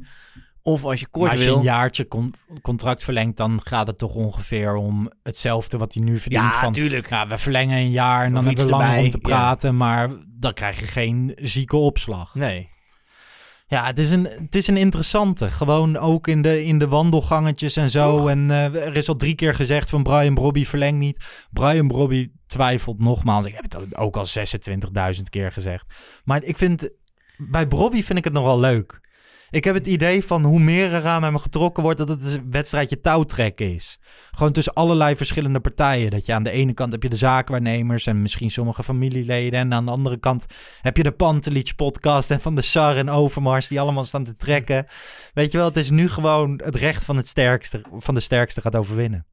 [0.62, 1.58] Of als je kort maar als je wil.
[1.58, 6.20] een jaartje con- contract verlengt, dan gaat het toch ongeveer om hetzelfde wat hij nu
[6.20, 6.44] verdient.
[6.44, 7.10] ja, van, tuurlijk.
[7.10, 9.28] ja, we verlengen een jaar en dan hebben we lang om te ja.
[9.28, 12.36] praten, maar dan krijg je geen zieke opslag.
[12.36, 12.70] Nee.
[13.69, 15.49] Ja, het is een, het is een interessante.
[15.49, 18.17] Gewoon ook in de, in de wandelgangetjes en zo.
[18.17, 18.29] Toch?
[18.29, 21.45] En eh, er is al drie keer gezegd van Brian Brobby verleng niet.
[21.51, 23.45] Brian Brobby twijfelt nogmaals.
[23.45, 24.25] Ik heb het ook al
[25.15, 25.86] 26.000 keer gezegd.
[26.23, 26.89] Maar ik vind,
[27.38, 28.99] bij Brobby vind ik het nogal leuk.
[29.49, 32.51] Ik heb het idee van hoe meer er aan hem getrokken wordt, dat het een
[32.51, 33.99] wedstrijdje touwtrekken is.
[34.31, 36.12] Gewoon tussen allerlei verschillende partijen.
[36.12, 39.59] Dat je aan de ene kant heb je de zaakwaarnemers en misschien sommige familieleden.
[39.59, 40.45] En aan de andere kant
[40.81, 44.35] heb je de Pantelich podcast en van de Sar en Overmars die allemaal staan te
[44.35, 44.85] trekken.
[45.33, 48.62] Weet je wel, het is nu gewoon het recht van, het sterkste, van de sterkste
[48.62, 49.25] gaat overwinnen.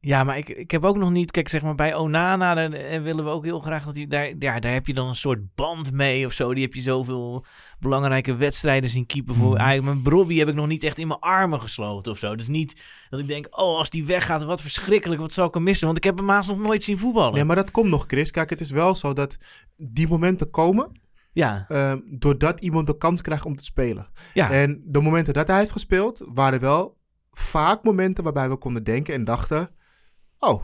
[0.00, 1.30] Ja, maar ik, ik heb ook nog niet...
[1.30, 3.84] Kijk, zeg maar bij Onana eh, willen we ook heel graag...
[3.84, 6.54] Dat die, daar, ja, daar heb je dan een soort band mee of zo.
[6.54, 7.44] Die heb je zoveel
[7.78, 9.56] belangrijke wedstrijden zien keeper voor.
[9.56, 12.36] Eigenlijk, mijn Brobby heb ik nog niet echt in mijn armen gesloten of zo.
[12.36, 15.20] Dus niet dat ik denk, oh, als die weggaat, wat verschrikkelijk.
[15.20, 15.86] Wat zou ik hem missen?
[15.86, 17.34] Want ik heb hem haast nog nooit zien voetballen.
[17.34, 18.30] Nee, maar dat komt nog, Chris.
[18.30, 19.36] Kijk, het is wel zo dat
[19.76, 20.92] die momenten komen
[21.32, 24.08] Ja, eh, doordat iemand de kans krijgt om te spelen.
[24.34, 24.50] ja.
[24.50, 26.96] En de momenten dat hij heeft gespeeld, waren wel
[27.30, 29.70] vaak momenten waarbij we konden denken en dachten:
[30.38, 30.62] oh,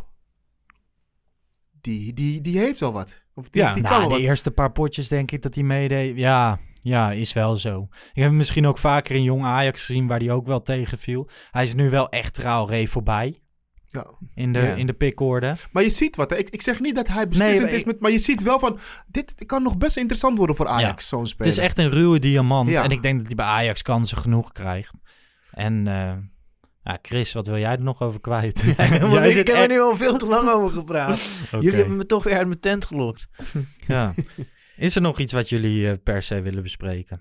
[1.80, 3.22] die, die, die heeft wel wat.
[3.34, 3.72] Of die, Ja.
[3.72, 4.18] die kan nou, de wat.
[4.18, 6.16] eerste paar potjes denk ik dat hij meedeed.
[6.16, 7.88] Ja, ja, is wel zo.
[7.90, 11.28] Ik heb hem misschien ook vaker in jong Ajax gezien waar hij ook wel tegenviel.
[11.50, 13.42] Hij is nu wel echt Traoré voorbij
[13.84, 14.06] Ja.
[14.34, 14.74] in de, Ja.
[14.74, 15.54] in de pikorde.
[15.72, 16.30] Maar je ziet wat.
[16.30, 16.36] hè.
[16.36, 18.58] Ik, ik zeg niet dat hij beslissend Nee, is, ik- met, maar je ziet wel
[18.58, 21.52] van: dit kan nog best interessant worden voor Ajax, zo'n Het speler.
[21.52, 22.68] is echt een ruwe diamant.
[22.68, 22.82] Ja.
[22.82, 24.94] En ik denk dat hij bij Ajax kansen genoeg krijgt.
[25.50, 26.12] En eh,
[26.84, 28.62] ja, Chris, wat wil jij er nog over kwijt?
[28.66, 28.76] Ik
[29.46, 31.20] heb er nu al veel te lang over gepraat.
[31.50, 33.26] Jullie hebben me toch weer uit mijn tent gelokt.
[33.86, 34.14] Ja.
[34.76, 37.20] Is er nog iets wat jullie eh, per se willen bespreken?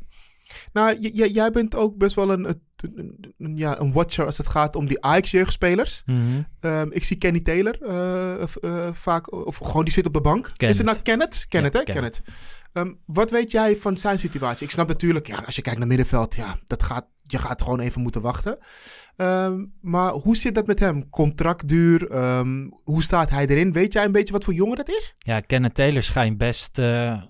[0.73, 2.61] Nou, j- j- jij bent ook best wel een, een,
[2.95, 6.01] een- een- ja, een watcher als het gaat om die Ajax-jeugdspelers.
[6.05, 6.19] Mhm.
[6.59, 10.43] Ehm, ik zie Kenny Taylor eh, eh, vaak, of gewoon die zit op de bank.
[10.43, 10.69] Kenneth.
[10.69, 11.45] Is het nou Kenneth?
[11.49, 11.85] Kenneth, Ja, hè?
[11.85, 12.21] Kenneth.
[12.23, 12.39] Kenneth.
[12.73, 14.65] Ehm, wat weet jij van zijn situatie?
[14.65, 17.79] Ik snap natuurlijk, ja, als je kijkt naar middenveld, ja, dat gaat, je gaat gewoon
[17.79, 18.57] even moeten wachten.
[19.15, 21.09] Ehm, maar hoe zit dat met hem?
[21.09, 22.11] Contractduur?
[22.11, 23.73] Ehm, hoe staat hij erin?
[23.73, 25.15] Weet jij een beetje wat voor jongen dat is?
[25.17, 27.21] Ja, Kenneth Taylor schijnt best eh,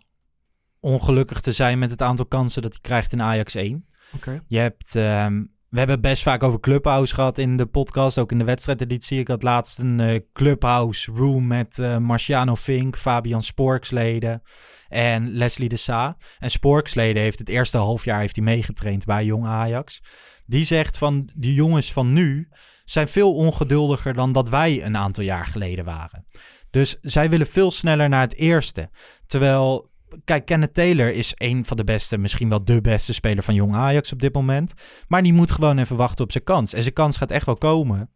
[0.79, 3.85] ongelukkig te zijn met het aantal kansen dat hij krijgt in Ajax 1.
[4.15, 4.43] Oké.
[4.47, 4.95] Je hebt...
[4.95, 9.19] ehm, we hebben best vaak over Clubhouse gehad in de podcast, ook in de wedstrijdeditie.
[9.19, 14.41] Ik had laatst een eh, Clubhouse room met eh, Marciano Fink, Fabian Sporksleden
[14.87, 16.17] en Leslie de Sa.
[16.39, 20.01] En Sporksleden heeft het eerste halfjaar heeft hij meegetraind bij Jong Ajax.
[20.45, 22.49] Die zegt van, die jongens van nu
[22.85, 26.25] zijn veel ongeduldiger dan dat wij een aantal jaar geleden waren.
[26.69, 28.89] Dus zij willen veel sneller naar het eerste.
[29.25, 29.91] Terwijl,
[30.23, 33.75] kijk, Kenneth Taylor is een van de beste, misschien wel de beste speler van Jong
[33.75, 34.73] Ajax op dit moment.
[35.07, 36.73] Maar die moet gewoon even wachten op zijn kans.
[36.73, 38.09] En zijn kans gaat echt wel komen.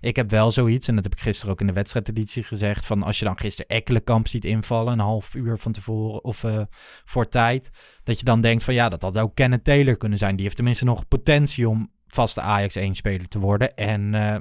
[0.00, 3.02] Ik heb wel zoiets, en dat heb ik gisteren ook in de wedstrijdeditie gezegd, van
[3.02, 6.60] als je dan gisteren Ekkelenkamp ziet invallen, een half uur van tevoren of eh,
[7.04, 7.70] voor tijd,
[8.04, 10.34] dat je dan denkt van ja, dat had ook Kenneth Taylor kunnen zijn.
[10.34, 13.74] Die heeft tenminste nog potentie om vaste Ajax 1-speler te worden.
[13.74, 14.36] En eh,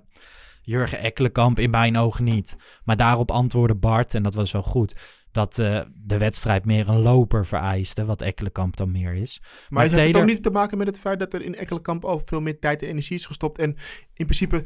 [0.62, 2.56] Jurgen Ekkelenkamp in mijn ogen niet.
[2.84, 4.96] Maar daarop antwoordde Bart, en dat was wel goed,
[5.32, 9.42] dat eh, de wedstrijd meer een loper vereiste, wat Ekkelenkamp dan meer is.
[9.70, 12.22] Maar, heeft het ook niet te maken met het feit dat er in Ekkelenkamp al
[12.26, 13.58] veel meer tijd en energie is gestopt?
[13.58, 13.70] En
[14.14, 14.64] in principe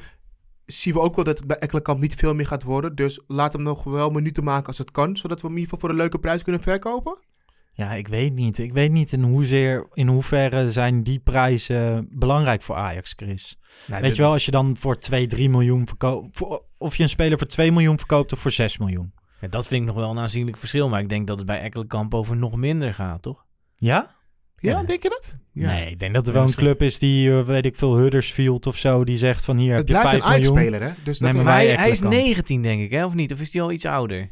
[0.65, 2.95] zien we ook wel dat het bij Ekkelenkamp niet veel meer gaat worden.
[2.95, 5.73] Dus laat hem nog wel minuten maken als het kan, zodat we hem in ieder
[5.73, 7.17] geval voor een leuke prijs kunnen verkopen.
[7.75, 8.57] Ja, ik weet niet.
[8.57, 13.59] Ik weet niet in, hoezeer, in hoeverre zijn die prijzen belangrijk voor Ajax, Chris.
[13.87, 16.41] Weet je wel, als je dan voor 2, 3 miljoen verkoopt...
[16.77, 19.13] Of je een speler voor 2 miljoen verkoopt of voor 6 miljoen.
[19.41, 20.89] Ja, dat vind ik nog wel een aanzienlijk verschil.
[20.89, 23.45] Maar ik denk dat het bij Ekkelenkamp over nog minder gaat, toch?
[23.75, 24.15] Ja?
[24.63, 24.83] Ja, Ja.
[24.83, 25.35] denk je dat?
[25.51, 25.73] Ja.
[25.73, 28.65] Nee, ik denk dat er wel een club is die, eh, weet ik veel, Huddersfield
[28.67, 30.57] of zo, die zegt van hier Het heb je blijft 5 een miljoen.
[30.57, 31.03] Ajax-speler, hè?
[31.03, 32.23] Dus dat Nee, maar hij, hij is Ekkelenkamp.
[32.25, 33.05] 19, denk ik, hè?
[33.05, 33.31] Of niet?
[33.31, 34.31] Of is hij al iets ouder?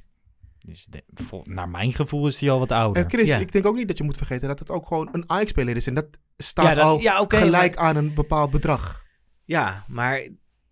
[0.59, 3.03] Dus de- vol- naar mijn gevoel is die al wat ouder.
[3.03, 3.37] En Chris, Ja.
[3.37, 5.87] ik denk ook niet dat je moet vergeten dat het ook gewoon een Ajax-speler is.
[5.87, 6.07] En dat
[6.37, 9.01] staat Ja, dat- al ja, gelijk aan een bepaald bedrag.
[9.45, 10.27] Ja, maar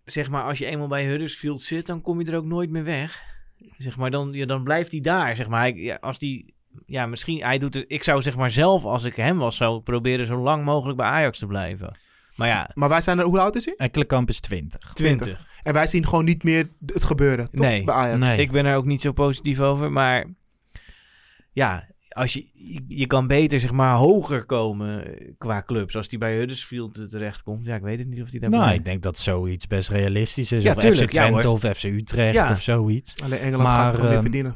[0.05, 2.83] zeg maar, als je eenmaal bij Huddersfield zit, dan kom je er ook nooit meer
[2.83, 3.21] weg.
[3.77, 5.35] Zeg maar, dan, ja, dan blijft hij daar.
[5.35, 6.53] Zeg maar, Hij- ja, als die,
[6.85, 7.85] ja, misschien, hij doet het.
[7.87, 11.07] Ik zou zeg maar zelf, als ik hem was, zou proberen zo lang mogelijk bij
[11.07, 11.97] Ajax te blijven.
[12.35, 13.73] Maar ja, Maar wij zijn er, hoe oud is hij?
[13.77, 14.91] Ekkelenkamp is 20.
[14.93, 15.47] 20.
[15.63, 17.65] En wij zien gewoon niet meer het gebeuren, toch?
[17.65, 17.83] Nee.
[17.83, 18.19] Bij Ajax.
[18.19, 18.37] Nee.
[18.37, 20.25] Ik ben er ook niet zo positief over, maar
[21.51, 22.45] ja, als je,
[22.87, 25.95] je, kan beter zeg maar hoger komen qua clubs.
[25.95, 27.65] Als die bij Huddersfield terechtkomt.
[27.65, 28.79] Ja, ik weet het niet of die daar Nou, blijft.
[28.79, 30.63] ik denk dat zoiets best realistisch is.
[30.63, 32.51] Ja, of tuurlijk, FC Twente of FC Utrecht Ja.
[32.51, 33.13] of zoiets.
[33.23, 34.55] Alleen Engeland Maar, gaat gewoon meer ehm, verdienen.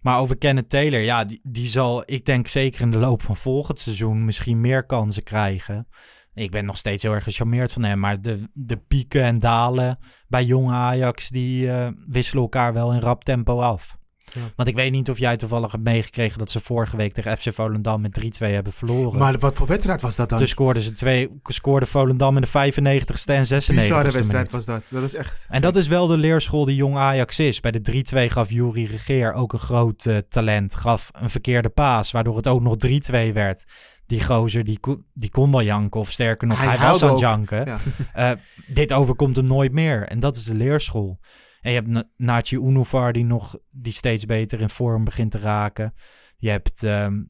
[0.00, 3.78] Maar over Kenneth Taylor, ja, die, zal, ik denk zeker in de loop van volgend
[3.78, 5.88] seizoen misschien meer kansen krijgen.
[6.34, 9.98] Ik ben nog steeds heel erg gecharmeerd van hem, maar de, de pieken en dalen
[10.28, 13.98] bij jonge Ajax, die eh, wisselen elkaar wel in rap tempo af.
[14.32, 14.40] Ja.
[14.56, 17.52] Want ik weet niet of jij toevallig hebt meegekregen dat ze vorige week tegen FC
[17.52, 19.18] Volendam met 3-2 hebben verloren.
[19.18, 20.38] Maar wat voor wedstrijd was dat dan?
[20.38, 24.82] dus scoorden ze twee, scoorde Volendam in de 95ste en 96ste Bizarre wedstrijd was dat.
[24.88, 25.46] Dat is echt...
[25.48, 27.60] En dat is wel de leerschool die jong Ajax is.
[27.60, 30.74] Bij de 3-2 gaf Juri Regeer ook een groot eh, talent.
[30.74, 33.64] Gaf een verkeerde paas, waardoor het ook nog 3-2 werd.
[34.06, 34.80] Die gozer, die,
[35.14, 36.00] die kon wel janken.
[36.00, 37.64] Of sterker nog, Hij hij, was aan het janken.
[37.64, 37.78] Ja.
[38.12, 38.30] Eh,
[38.66, 40.06] dit overkomt hem nooit meer.
[40.08, 41.18] En dat is de leerschool.
[41.60, 45.38] En je hebt Na- Nachi Unuvar die nog die steeds beter in vorm begint te
[45.38, 45.94] raken.
[46.36, 46.86] Je hebt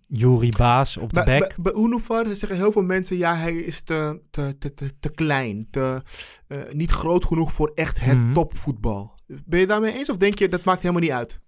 [0.09, 1.39] Juri Baas op de bek.
[1.39, 3.17] bij, bij Unifar zeggen heel veel mensen...
[3.17, 5.67] ja, hij is te, te, te, te, te klein.
[5.71, 6.03] Te,
[6.47, 8.33] eh, niet groot genoeg voor echt het Mhm.
[8.33, 9.19] topvoetbal.
[9.47, 10.11] Ben je daarmee eens?
[10.11, 11.41] Of denk je, dat maakt helemaal niet uit?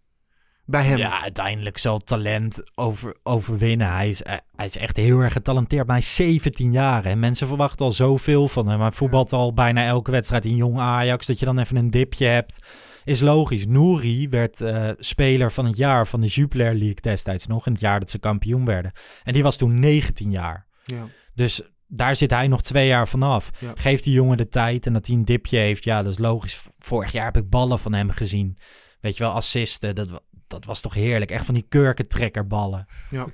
[0.65, 0.99] Bij hem?
[0.99, 3.93] Ja, uiteindelijk zal talent over, overwinnen.
[3.93, 5.87] Hij is, eh, hij is echt heel erg getalenteerd.
[5.87, 7.05] Maar hij is 17 jaar.
[7.05, 8.81] En mensen verwachten al zoveel van hem.
[8.81, 11.27] Hij voetbalt al bijna elke wedstrijd in jong Ajax.
[11.27, 12.59] Dat je dan even een dipje hebt,
[13.05, 13.67] is logisch.
[13.67, 17.67] Nouri werd eh, speler van het jaar van de Jupiler League destijds nog.
[17.67, 18.93] In het jaar dat ze kampioen werden.
[19.25, 20.67] En die was toen 19 jaar.
[20.83, 21.07] Ja.
[21.35, 23.51] Dus daar zit hij nog twee jaar vanaf.
[23.59, 23.73] Ja.
[23.75, 25.85] Geeft die jongen de tijd en dat hij een dipje heeft.
[25.85, 26.63] Ja, dat is logisch.
[26.79, 28.59] Vorig jaar heb ik ballen van hem gezien.
[29.01, 29.95] Weet je wel, assisten.
[29.95, 30.23] Dat,
[30.53, 31.31] dat was toch heerlijk.
[31.31, 32.87] Echt van die kurkentrekkerballen.
[33.11, 33.27] Ja.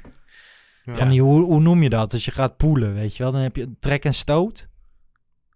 [0.84, 0.94] Ja.
[0.94, 2.12] Van die, hoe, hoe noem je dat?
[2.12, 3.32] Als je gaat poelen, weet je wel.
[3.32, 4.68] Dan heb je een trek en stoot.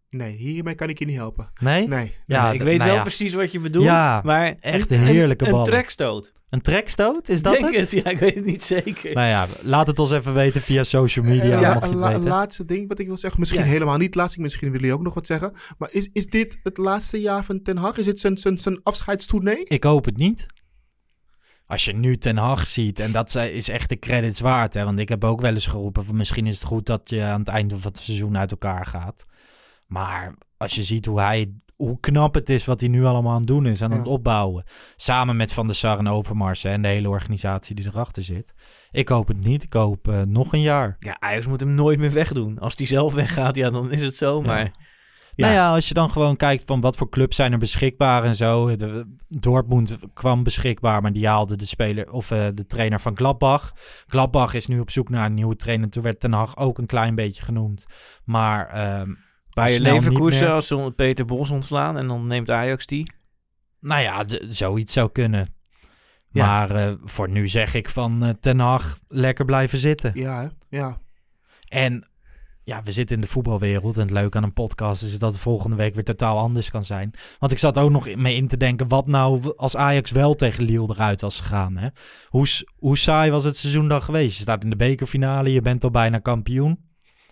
[0.09, 1.49] Nee, hiermee kan ik je niet helpen.
[1.61, 1.89] Nee?
[1.89, 2.15] Nee.
[2.27, 3.03] Ja, ik weet nou wel ja.
[3.05, 3.85] precies wat je bedoelt.
[3.85, 5.59] Ja, maar echt een- heerlijke ballen.
[5.59, 6.33] Een trekstoot.
[6.51, 7.29] Een trekstoot?
[7.29, 7.91] Is dat Denk het?
[7.91, 9.15] Ja, ik weet het niet zeker.
[9.15, 11.61] Nou ja, laat het ons even weten via social media.
[11.61, 12.23] Ja, mag je het la- weten.
[12.29, 13.41] laatste ding wat ik wil zeggen.
[13.41, 13.67] Misschien Ja.
[13.67, 14.39] helemaal niet laatst.
[14.39, 15.53] Misschien willen jullie ook nog wat zeggen.
[15.79, 17.97] Maar is, is dit het laatste jaar van Ten Hag?
[17.97, 19.65] Is dit zijn, zijn, zijn afscheidstournee?
[19.65, 20.47] Ik hoop het niet.
[21.73, 24.75] Als je nu Ten Hag ziet, en dat zij- is echt de credits waard.
[24.75, 24.85] Hè?
[24.85, 27.39] Want ik heb ook wel eens geroepen van misschien is het goed dat je aan
[27.41, 29.27] het einde van het seizoen uit elkaar gaat.
[29.87, 33.39] Maar als je ziet hoe hij, hoe knap het is wat hij nu allemaal aan
[33.39, 33.97] het doen is, aan Ja.
[33.97, 34.65] het opbouwen.
[34.97, 38.55] Samen met Van der Sar en Overmars hè, en de hele organisatie die erachter zit.
[38.91, 39.63] Ik hoop het niet.
[39.63, 40.97] Ik hoop eh, nog een jaar.
[41.01, 42.59] Ja, Ajax moet hem nooit meer wegdoen.
[42.59, 44.43] Als hij zelf weggaat, ja, dan is het zo.
[44.43, 44.73] Maar Ja.
[45.37, 48.37] Nou ja, als je dan gewoon kijkt van wat voor clubs zijn er beschikbaar en
[48.37, 48.77] zo.
[48.77, 53.73] De, Dortmund kwam beschikbaar, maar die haalde de speler of eh, de trainer van Gladbach.
[54.07, 55.89] Gladbach is nu op zoek naar een nieuwe trainer.
[55.89, 57.87] Toen werd Ten Hag ook een klein beetje genoemd.
[58.25, 59.11] Maar ehm
[59.55, 63.13] Bayer snel niet Leverkusen als ze Peter Bos ontslaan en dan neemt Ajax die.
[63.81, 65.55] Nou ja, zoiets zou kunnen.
[66.31, 66.47] Ja.
[66.47, 70.11] Maar eh, voor nu zeg ik van eh, Ten Hag lekker blijven zitten.
[70.15, 70.49] Ja, hè?
[70.69, 71.01] ja.
[71.69, 72.11] En
[72.65, 73.97] ja, we zitten in de voetbalwereld.
[73.97, 76.85] En het leuke aan een podcast is dat het volgende week weer totaal anders kan
[76.85, 77.11] zijn.
[77.39, 80.65] Want ik zat ook nog mee in te denken, wat nou als Ajax wel tegen
[80.65, 81.77] Lille eruit was gegaan.
[81.77, 81.89] Hè?
[82.27, 82.47] Hoe,
[82.77, 84.37] hoe saai was het seizoen dan geweest?
[84.37, 86.91] Je staat in de bekerfinale, je bent al bijna kampioen.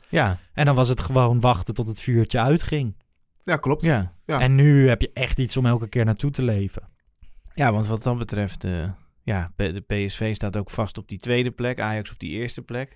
[0.09, 2.97] Ja, En dan was het gewoon wachten tot het vuurtje uitging.
[3.45, 3.85] Ja, klopt.
[3.85, 4.15] ja.
[4.27, 4.41] Ja.
[4.41, 6.83] En nu heb je echt iets om elke keer naartoe te leven.
[7.55, 8.89] ja want wat dat betreft, eh,
[9.23, 11.81] ja, de PSV staat ook vast op die tweede plek.
[11.81, 12.95] Ajax op die eerste plek.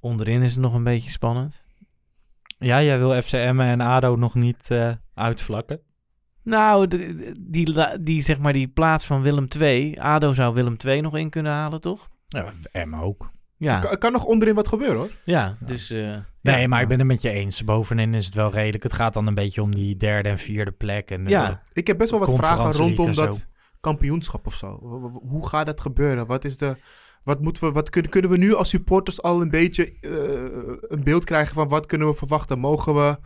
[0.00, 1.62] Onderin is het nog een beetje spannend.
[2.58, 5.80] Ja, jij wil FCM en ADO nog niet eh, uitvlakken.
[6.42, 6.86] Nou,
[7.40, 9.96] die, die, zeg maar die plaats van Willem II.
[9.98, 12.08] ADO zou Willem II nog in kunnen halen, toch?
[12.26, 12.52] Ja,
[12.84, 13.30] M ook.
[13.56, 15.10] Ja, Kan, kan nog onderin wat gebeuren hoor.
[15.24, 15.90] ja dus...
[15.90, 16.66] eh, Nee, ja.
[16.68, 17.64] maar ik ben het met je eens.
[17.64, 18.82] Bovenin is het wel redelijk.
[18.82, 21.10] Het gaat dan een beetje om die derde en vierde plek.
[21.10, 21.62] En, Ja.
[21.72, 23.46] Ik heb best wel wat vragen rondom dat
[23.80, 24.78] kampioenschap of zo.
[25.28, 26.26] Hoe gaat dat gebeuren?
[26.26, 26.76] Wat is de.
[27.28, 30.10] Wat moeten we, wat kunnen, kunnen we nu als supporters al een beetje eh,
[30.88, 32.58] een beeld krijgen van wat kunnen we verwachten?
[32.58, 33.16] Mogen we.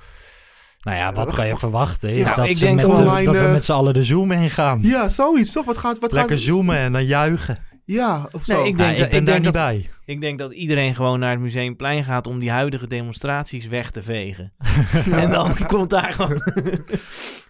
[0.83, 2.09] Nou ja, wat kan je verwachten?
[2.11, 4.05] Is Ja, dat, ik ze denk met, z'n- dat we Online, met z'n allen de
[4.05, 4.79] Zoom ingaan.
[4.83, 5.65] Ja, zoiets toch?
[5.65, 5.99] Wat gaat.
[5.99, 7.59] Wat Lekker gaat, zoomen en dan juichen.
[7.85, 8.53] Ja, of zo.
[8.55, 9.91] Nee, ik Nee, denk ik dat- ben ik daar denk niet dat- bij.
[10.13, 14.03] Ik denk dat iedereen gewoon naar het Museumplein gaat om die huidige demonstraties weg te
[14.03, 14.53] vegen.
[15.23, 16.41] en dan komt daar gewoon...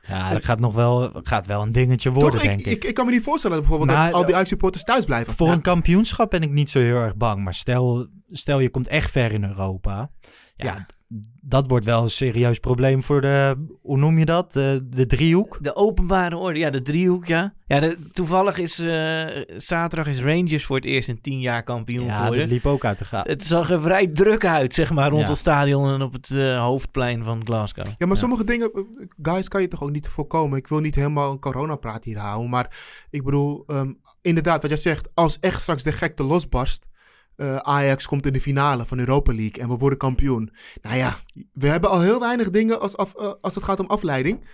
[0.08, 2.42] Ja, dat gaat nog wel, gaat wel een dingetje worden, toch?
[2.42, 2.72] denk Ik, ik.
[2.72, 5.32] ik, ik kan me niet voorstellen dat bijvoorbeeld Maar- dat al die uitsupporters thuis blijven.
[5.34, 5.52] Voor Ja.
[5.52, 7.44] een kampioenschap ben ik niet zo heel erg bang.
[7.44, 10.10] Maar stel, stel je komt echt ver in Europa.
[10.56, 10.86] Ja, Ja.
[11.40, 14.52] Dat wordt wel een serieus probleem voor de, hoe noem je dat?
[14.52, 15.58] De, de driehoek.
[15.60, 17.54] De openbare orde, ja, de driehoek, ja.
[17.66, 22.04] Ja, de- toevallig is eh, zaterdag is Rangers voor het eerst in tien jaar kampioen
[22.04, 22.40] Ja, geworden.
[22.40, 23.32] dat liep ook uit de gaten.
[23.32, 25.28] Het zag er vrij druk uit, zeg maar, rond Ja.
[25.28, 27.86] het stadion en op het eh, hoofdplein van Glasgow.
[27.98, 28.82] Ja, maar sommige dingen, eh,
[29.22, 30.58] guys, kan je toch ook niet voorkomen.
[30.58, 32.50] Ik wil niet helemaal een coronapraat hier houden.
[32.50, 32.76] Maar
[33.10, 33.92] ik bedoel, ehm,
[34.22, 35.10] inderdaad, wat jij zegt.
[35.14, 36.86] Als echt straks de gekte losbarst.
[37.42, 40.50] Eh, Ajax komt in de finale van Europa League en we worden kampioen.
[40.82, 41.16] Nou ja,
[41.52, 44.44] we hebben al heel weinig dingen als, af, eh, als het gaat om afleiding.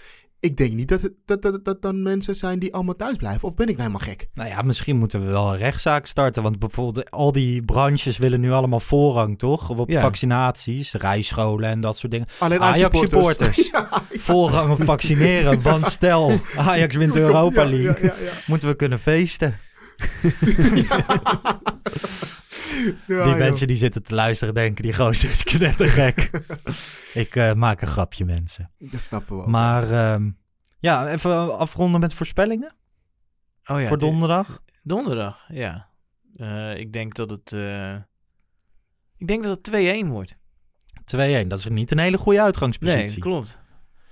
[0.40, 3.48] Ik denk niet dat, het- dat, dat, dat dan mensen zijn die allemaal thuis blijven.
[3.48, 4.26] Of ben ik nou helemaal gek?
[4.34, 6.42] Nou ja, misschien moeten we wel een rechtszaak starten.
[6.42, 9.70] Want bijvoorbeeld al die branches willen nu allemaal voorrang, toch?
[9.70, 10.00] Op Ja.
[10.00, 12.26] vaccinaties, rijscholen en dat soort dingen.
[12.38, 13.68] Alleen Ajax-supporters.
[13.72, 15.62] ja, Voorrang op vaccineren.
[15.62, 18.06] Want stel, Ajax wint de Europa ja, League.
[18.06, 18.32] Ja, ja, ja.
[18.46, 19.58] Moeten we kunnen feesten.
[22.68, 23.36] Ja, die joh.
[23.38, 26.30] mensen die zitten te luisteren denken, die gozer is knettergek.
[27.14, 28.70] Ik eh, maak een grapje, mensen.
[28.78, 29.48] Dat snappen we ook.
[29.48, 30.30] Maar ehm,
[30.78, 32.74] ja, even afronden met voorspellingen
[33.66, 34.62] Oh ja, voor de- donderdag.
[34.82, 35.88] donderdag, ja.
[36.34, 37.52] Eh, ik denk dat het...
[37.52, 37.94] eh,
[39.16, 40.36] ik denk dat het 2-1 wordt.
[41.16, 43.20] 2-1, dat is niet een hele goede Nee, uitgangspositie.
[43.22, 43.58] klopt.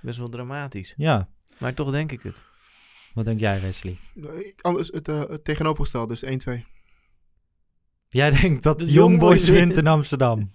[0.01, 0.93] Best wel dramatisch.
[0.97, 1.27] Ja,
[1.57, 2.41] Maar toch denk ik het.
[3.13, 3.97] wat denk jij, Wesley?
[4.13, 6.63] Nee, Anders het, het tegenovergestelde, dus 1-2.
[8.09, 10.51] Jij denkt dat De Young Boys Young Boys wint in Amsterdam.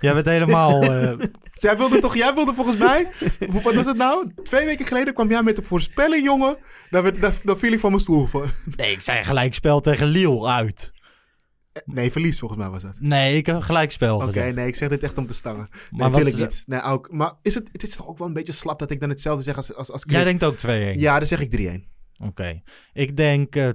[0.00, 0.82] Jij bent helemaal...
[0.92, 1.12] eh,
[1.52, 3.08] Jij wilde toch, jij wilde volgens mij,
[3.62, 4.32] wat was het nou?
[4.42, 6.56] Twee weken geleden kwam jij met een voorspelling, jongen.
[6.90, 8.50] Daar, werd- daar, daar viel ik van mijn stoel voor.
[8.76, 10.92] nee, ik zei gelijkspel tegen Lille uit.
[11.84, 12.96] Nee, verlies volgens mij was het.
[13.00, 15.68] Nee, ik heb gelijkspel Oké, nee, ik zeg dit echt om te stangen.
[15.90, 16.62] Maar wil ik is- niet.
[16.66, 19.00] Nee, ook, maar is het, het is toch ook wel een beetje slap dat ik
[19.00, 20.14] dan hetzelfde zeg als, als, als Chris?
[20.14, 20.56] Jij denkt ook
[20.96, 20.98] 2-1?
[20.98, 21.93] Ja, dan zeg ik 3-1.
[22.22, 22.62] Oké.
[22.92, 23.68] Ik denk eh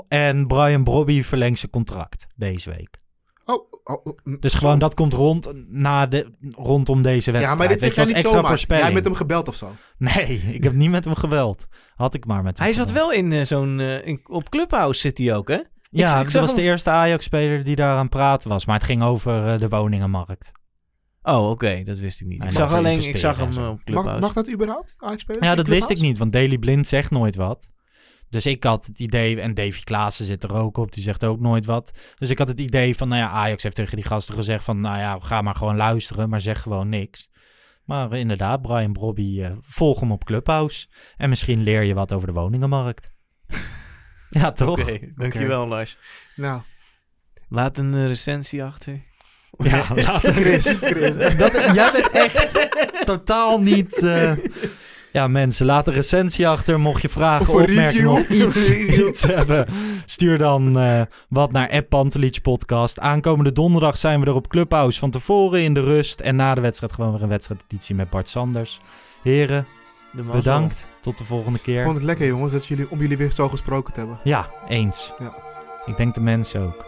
[0.00, 2.98] 2-0 en Brian Brobby verlengt zijn contract deze week.
[3.44, 4.58] Oh, oh, oh, mm, Dus zo.
[4.58, 7.58] gewoon dat komt rond na de, rondom deze wedstrijd.
[7.58, 8.64] Ja, maar dit zeg je, jij niet zomaar.
[8.68, 9.70] Jij met hem gebeld of zo.
[9.98, 11.66] Nee, ik heb niet met hem geweld.
[11.94, 13.80] Had ik maar met hem Hij zat wel in eh, zo'n...
[13.80, 15.58] eh, in- op Clubhouse zit hij ook, hè?
[15.90, 18.66] Ja, ik dat zag was de eerste Ajax-speler die daar aan het praten was.
[18.66, 20.52] Maar het ging over de woningenmarkt.
[21.26, 21.82] Oh, oké.
[21.84, 22.44] Dat wist ik niet.
[22.44, 22.98] Ik zag alleen...
[23.02, 24.20] Ik zag hem eh, op Mag, Clubhouse.
[24.20, 25.46] mag dat überhaupt, Ajax-spelers?
[25.46, 27.70] Ja, dat wist ik niet, want Daily Blind zegt nooit wat.
[28.28, 31.40] Dus ik had het idee, en Davy Klaassen zit er ook op, die zegt ook
[31.40, 31.98] nooit wat.
[32.18, 34.80] Dus ik had het idee van, nou ja, Ajax heeft tegen die gasten gezegd van,
[34.80, 37.30] nou ja, ga maar gewoon luisteren, maar zeg gewoon niks.
[37.84, 40.86] Maar eh, inderdaad, Brian Brobby, eh, volg hem op Clubhouse.
[41.16, 43.12] En misschien leer je wat over de woningenmarkt.
[44.30, 44.80] ja, toch?
[44.80, 45.98] Oké, dankjewel Lars.
[46.36, 46.60] Nou,
[47.48, 49.02] Laat een recensie achter.
[49.58, 50.32] Ja, later.
[50.34, 51.36] Chris, Chris.
[51.36, 52.56] Dat, jij bent echt
[53.04, 53.96] totaal niet...
[54.02, 54.32] eh,
[55.12, 56.80] Ja, mensen, laat een recensie achter.
[56.80, 58.68] Mocht je vragen, Of opmerkingen of iets,
[59.08, 59.66] iets hebben,
[60.06, 62.98] stuur dan eh, wat naar App Pantelich Podcast.
[63.00, 66.20] Aankomende donderdag zijn we er op Clubhouse van tevoren in de rust.
[66.20, 68.80] En na de wedstrijd gewoon weer een wedstrijdeditie met Bart Sanders.
[69.22, 69.66] Heren,
[70.12, 70.86] bedankt.
[71.00, 71.82] Tot de volgende Ik keer.
[71.82, 74.18] vond het lekker, jongens, dat jullie, om jullie weer zo gesproken te hebben.
[74.24, 75.12] Ja, eens.
[75.18, 75.34] Ja.
[75.86, 76.84] Ik denk de mensen ook.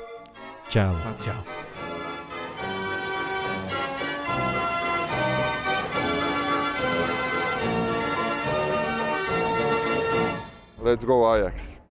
[0.69, 0.93] Ciao.
[1.21, 1.35] Ciao.
[10.89, 11.78] Let's go Ajax.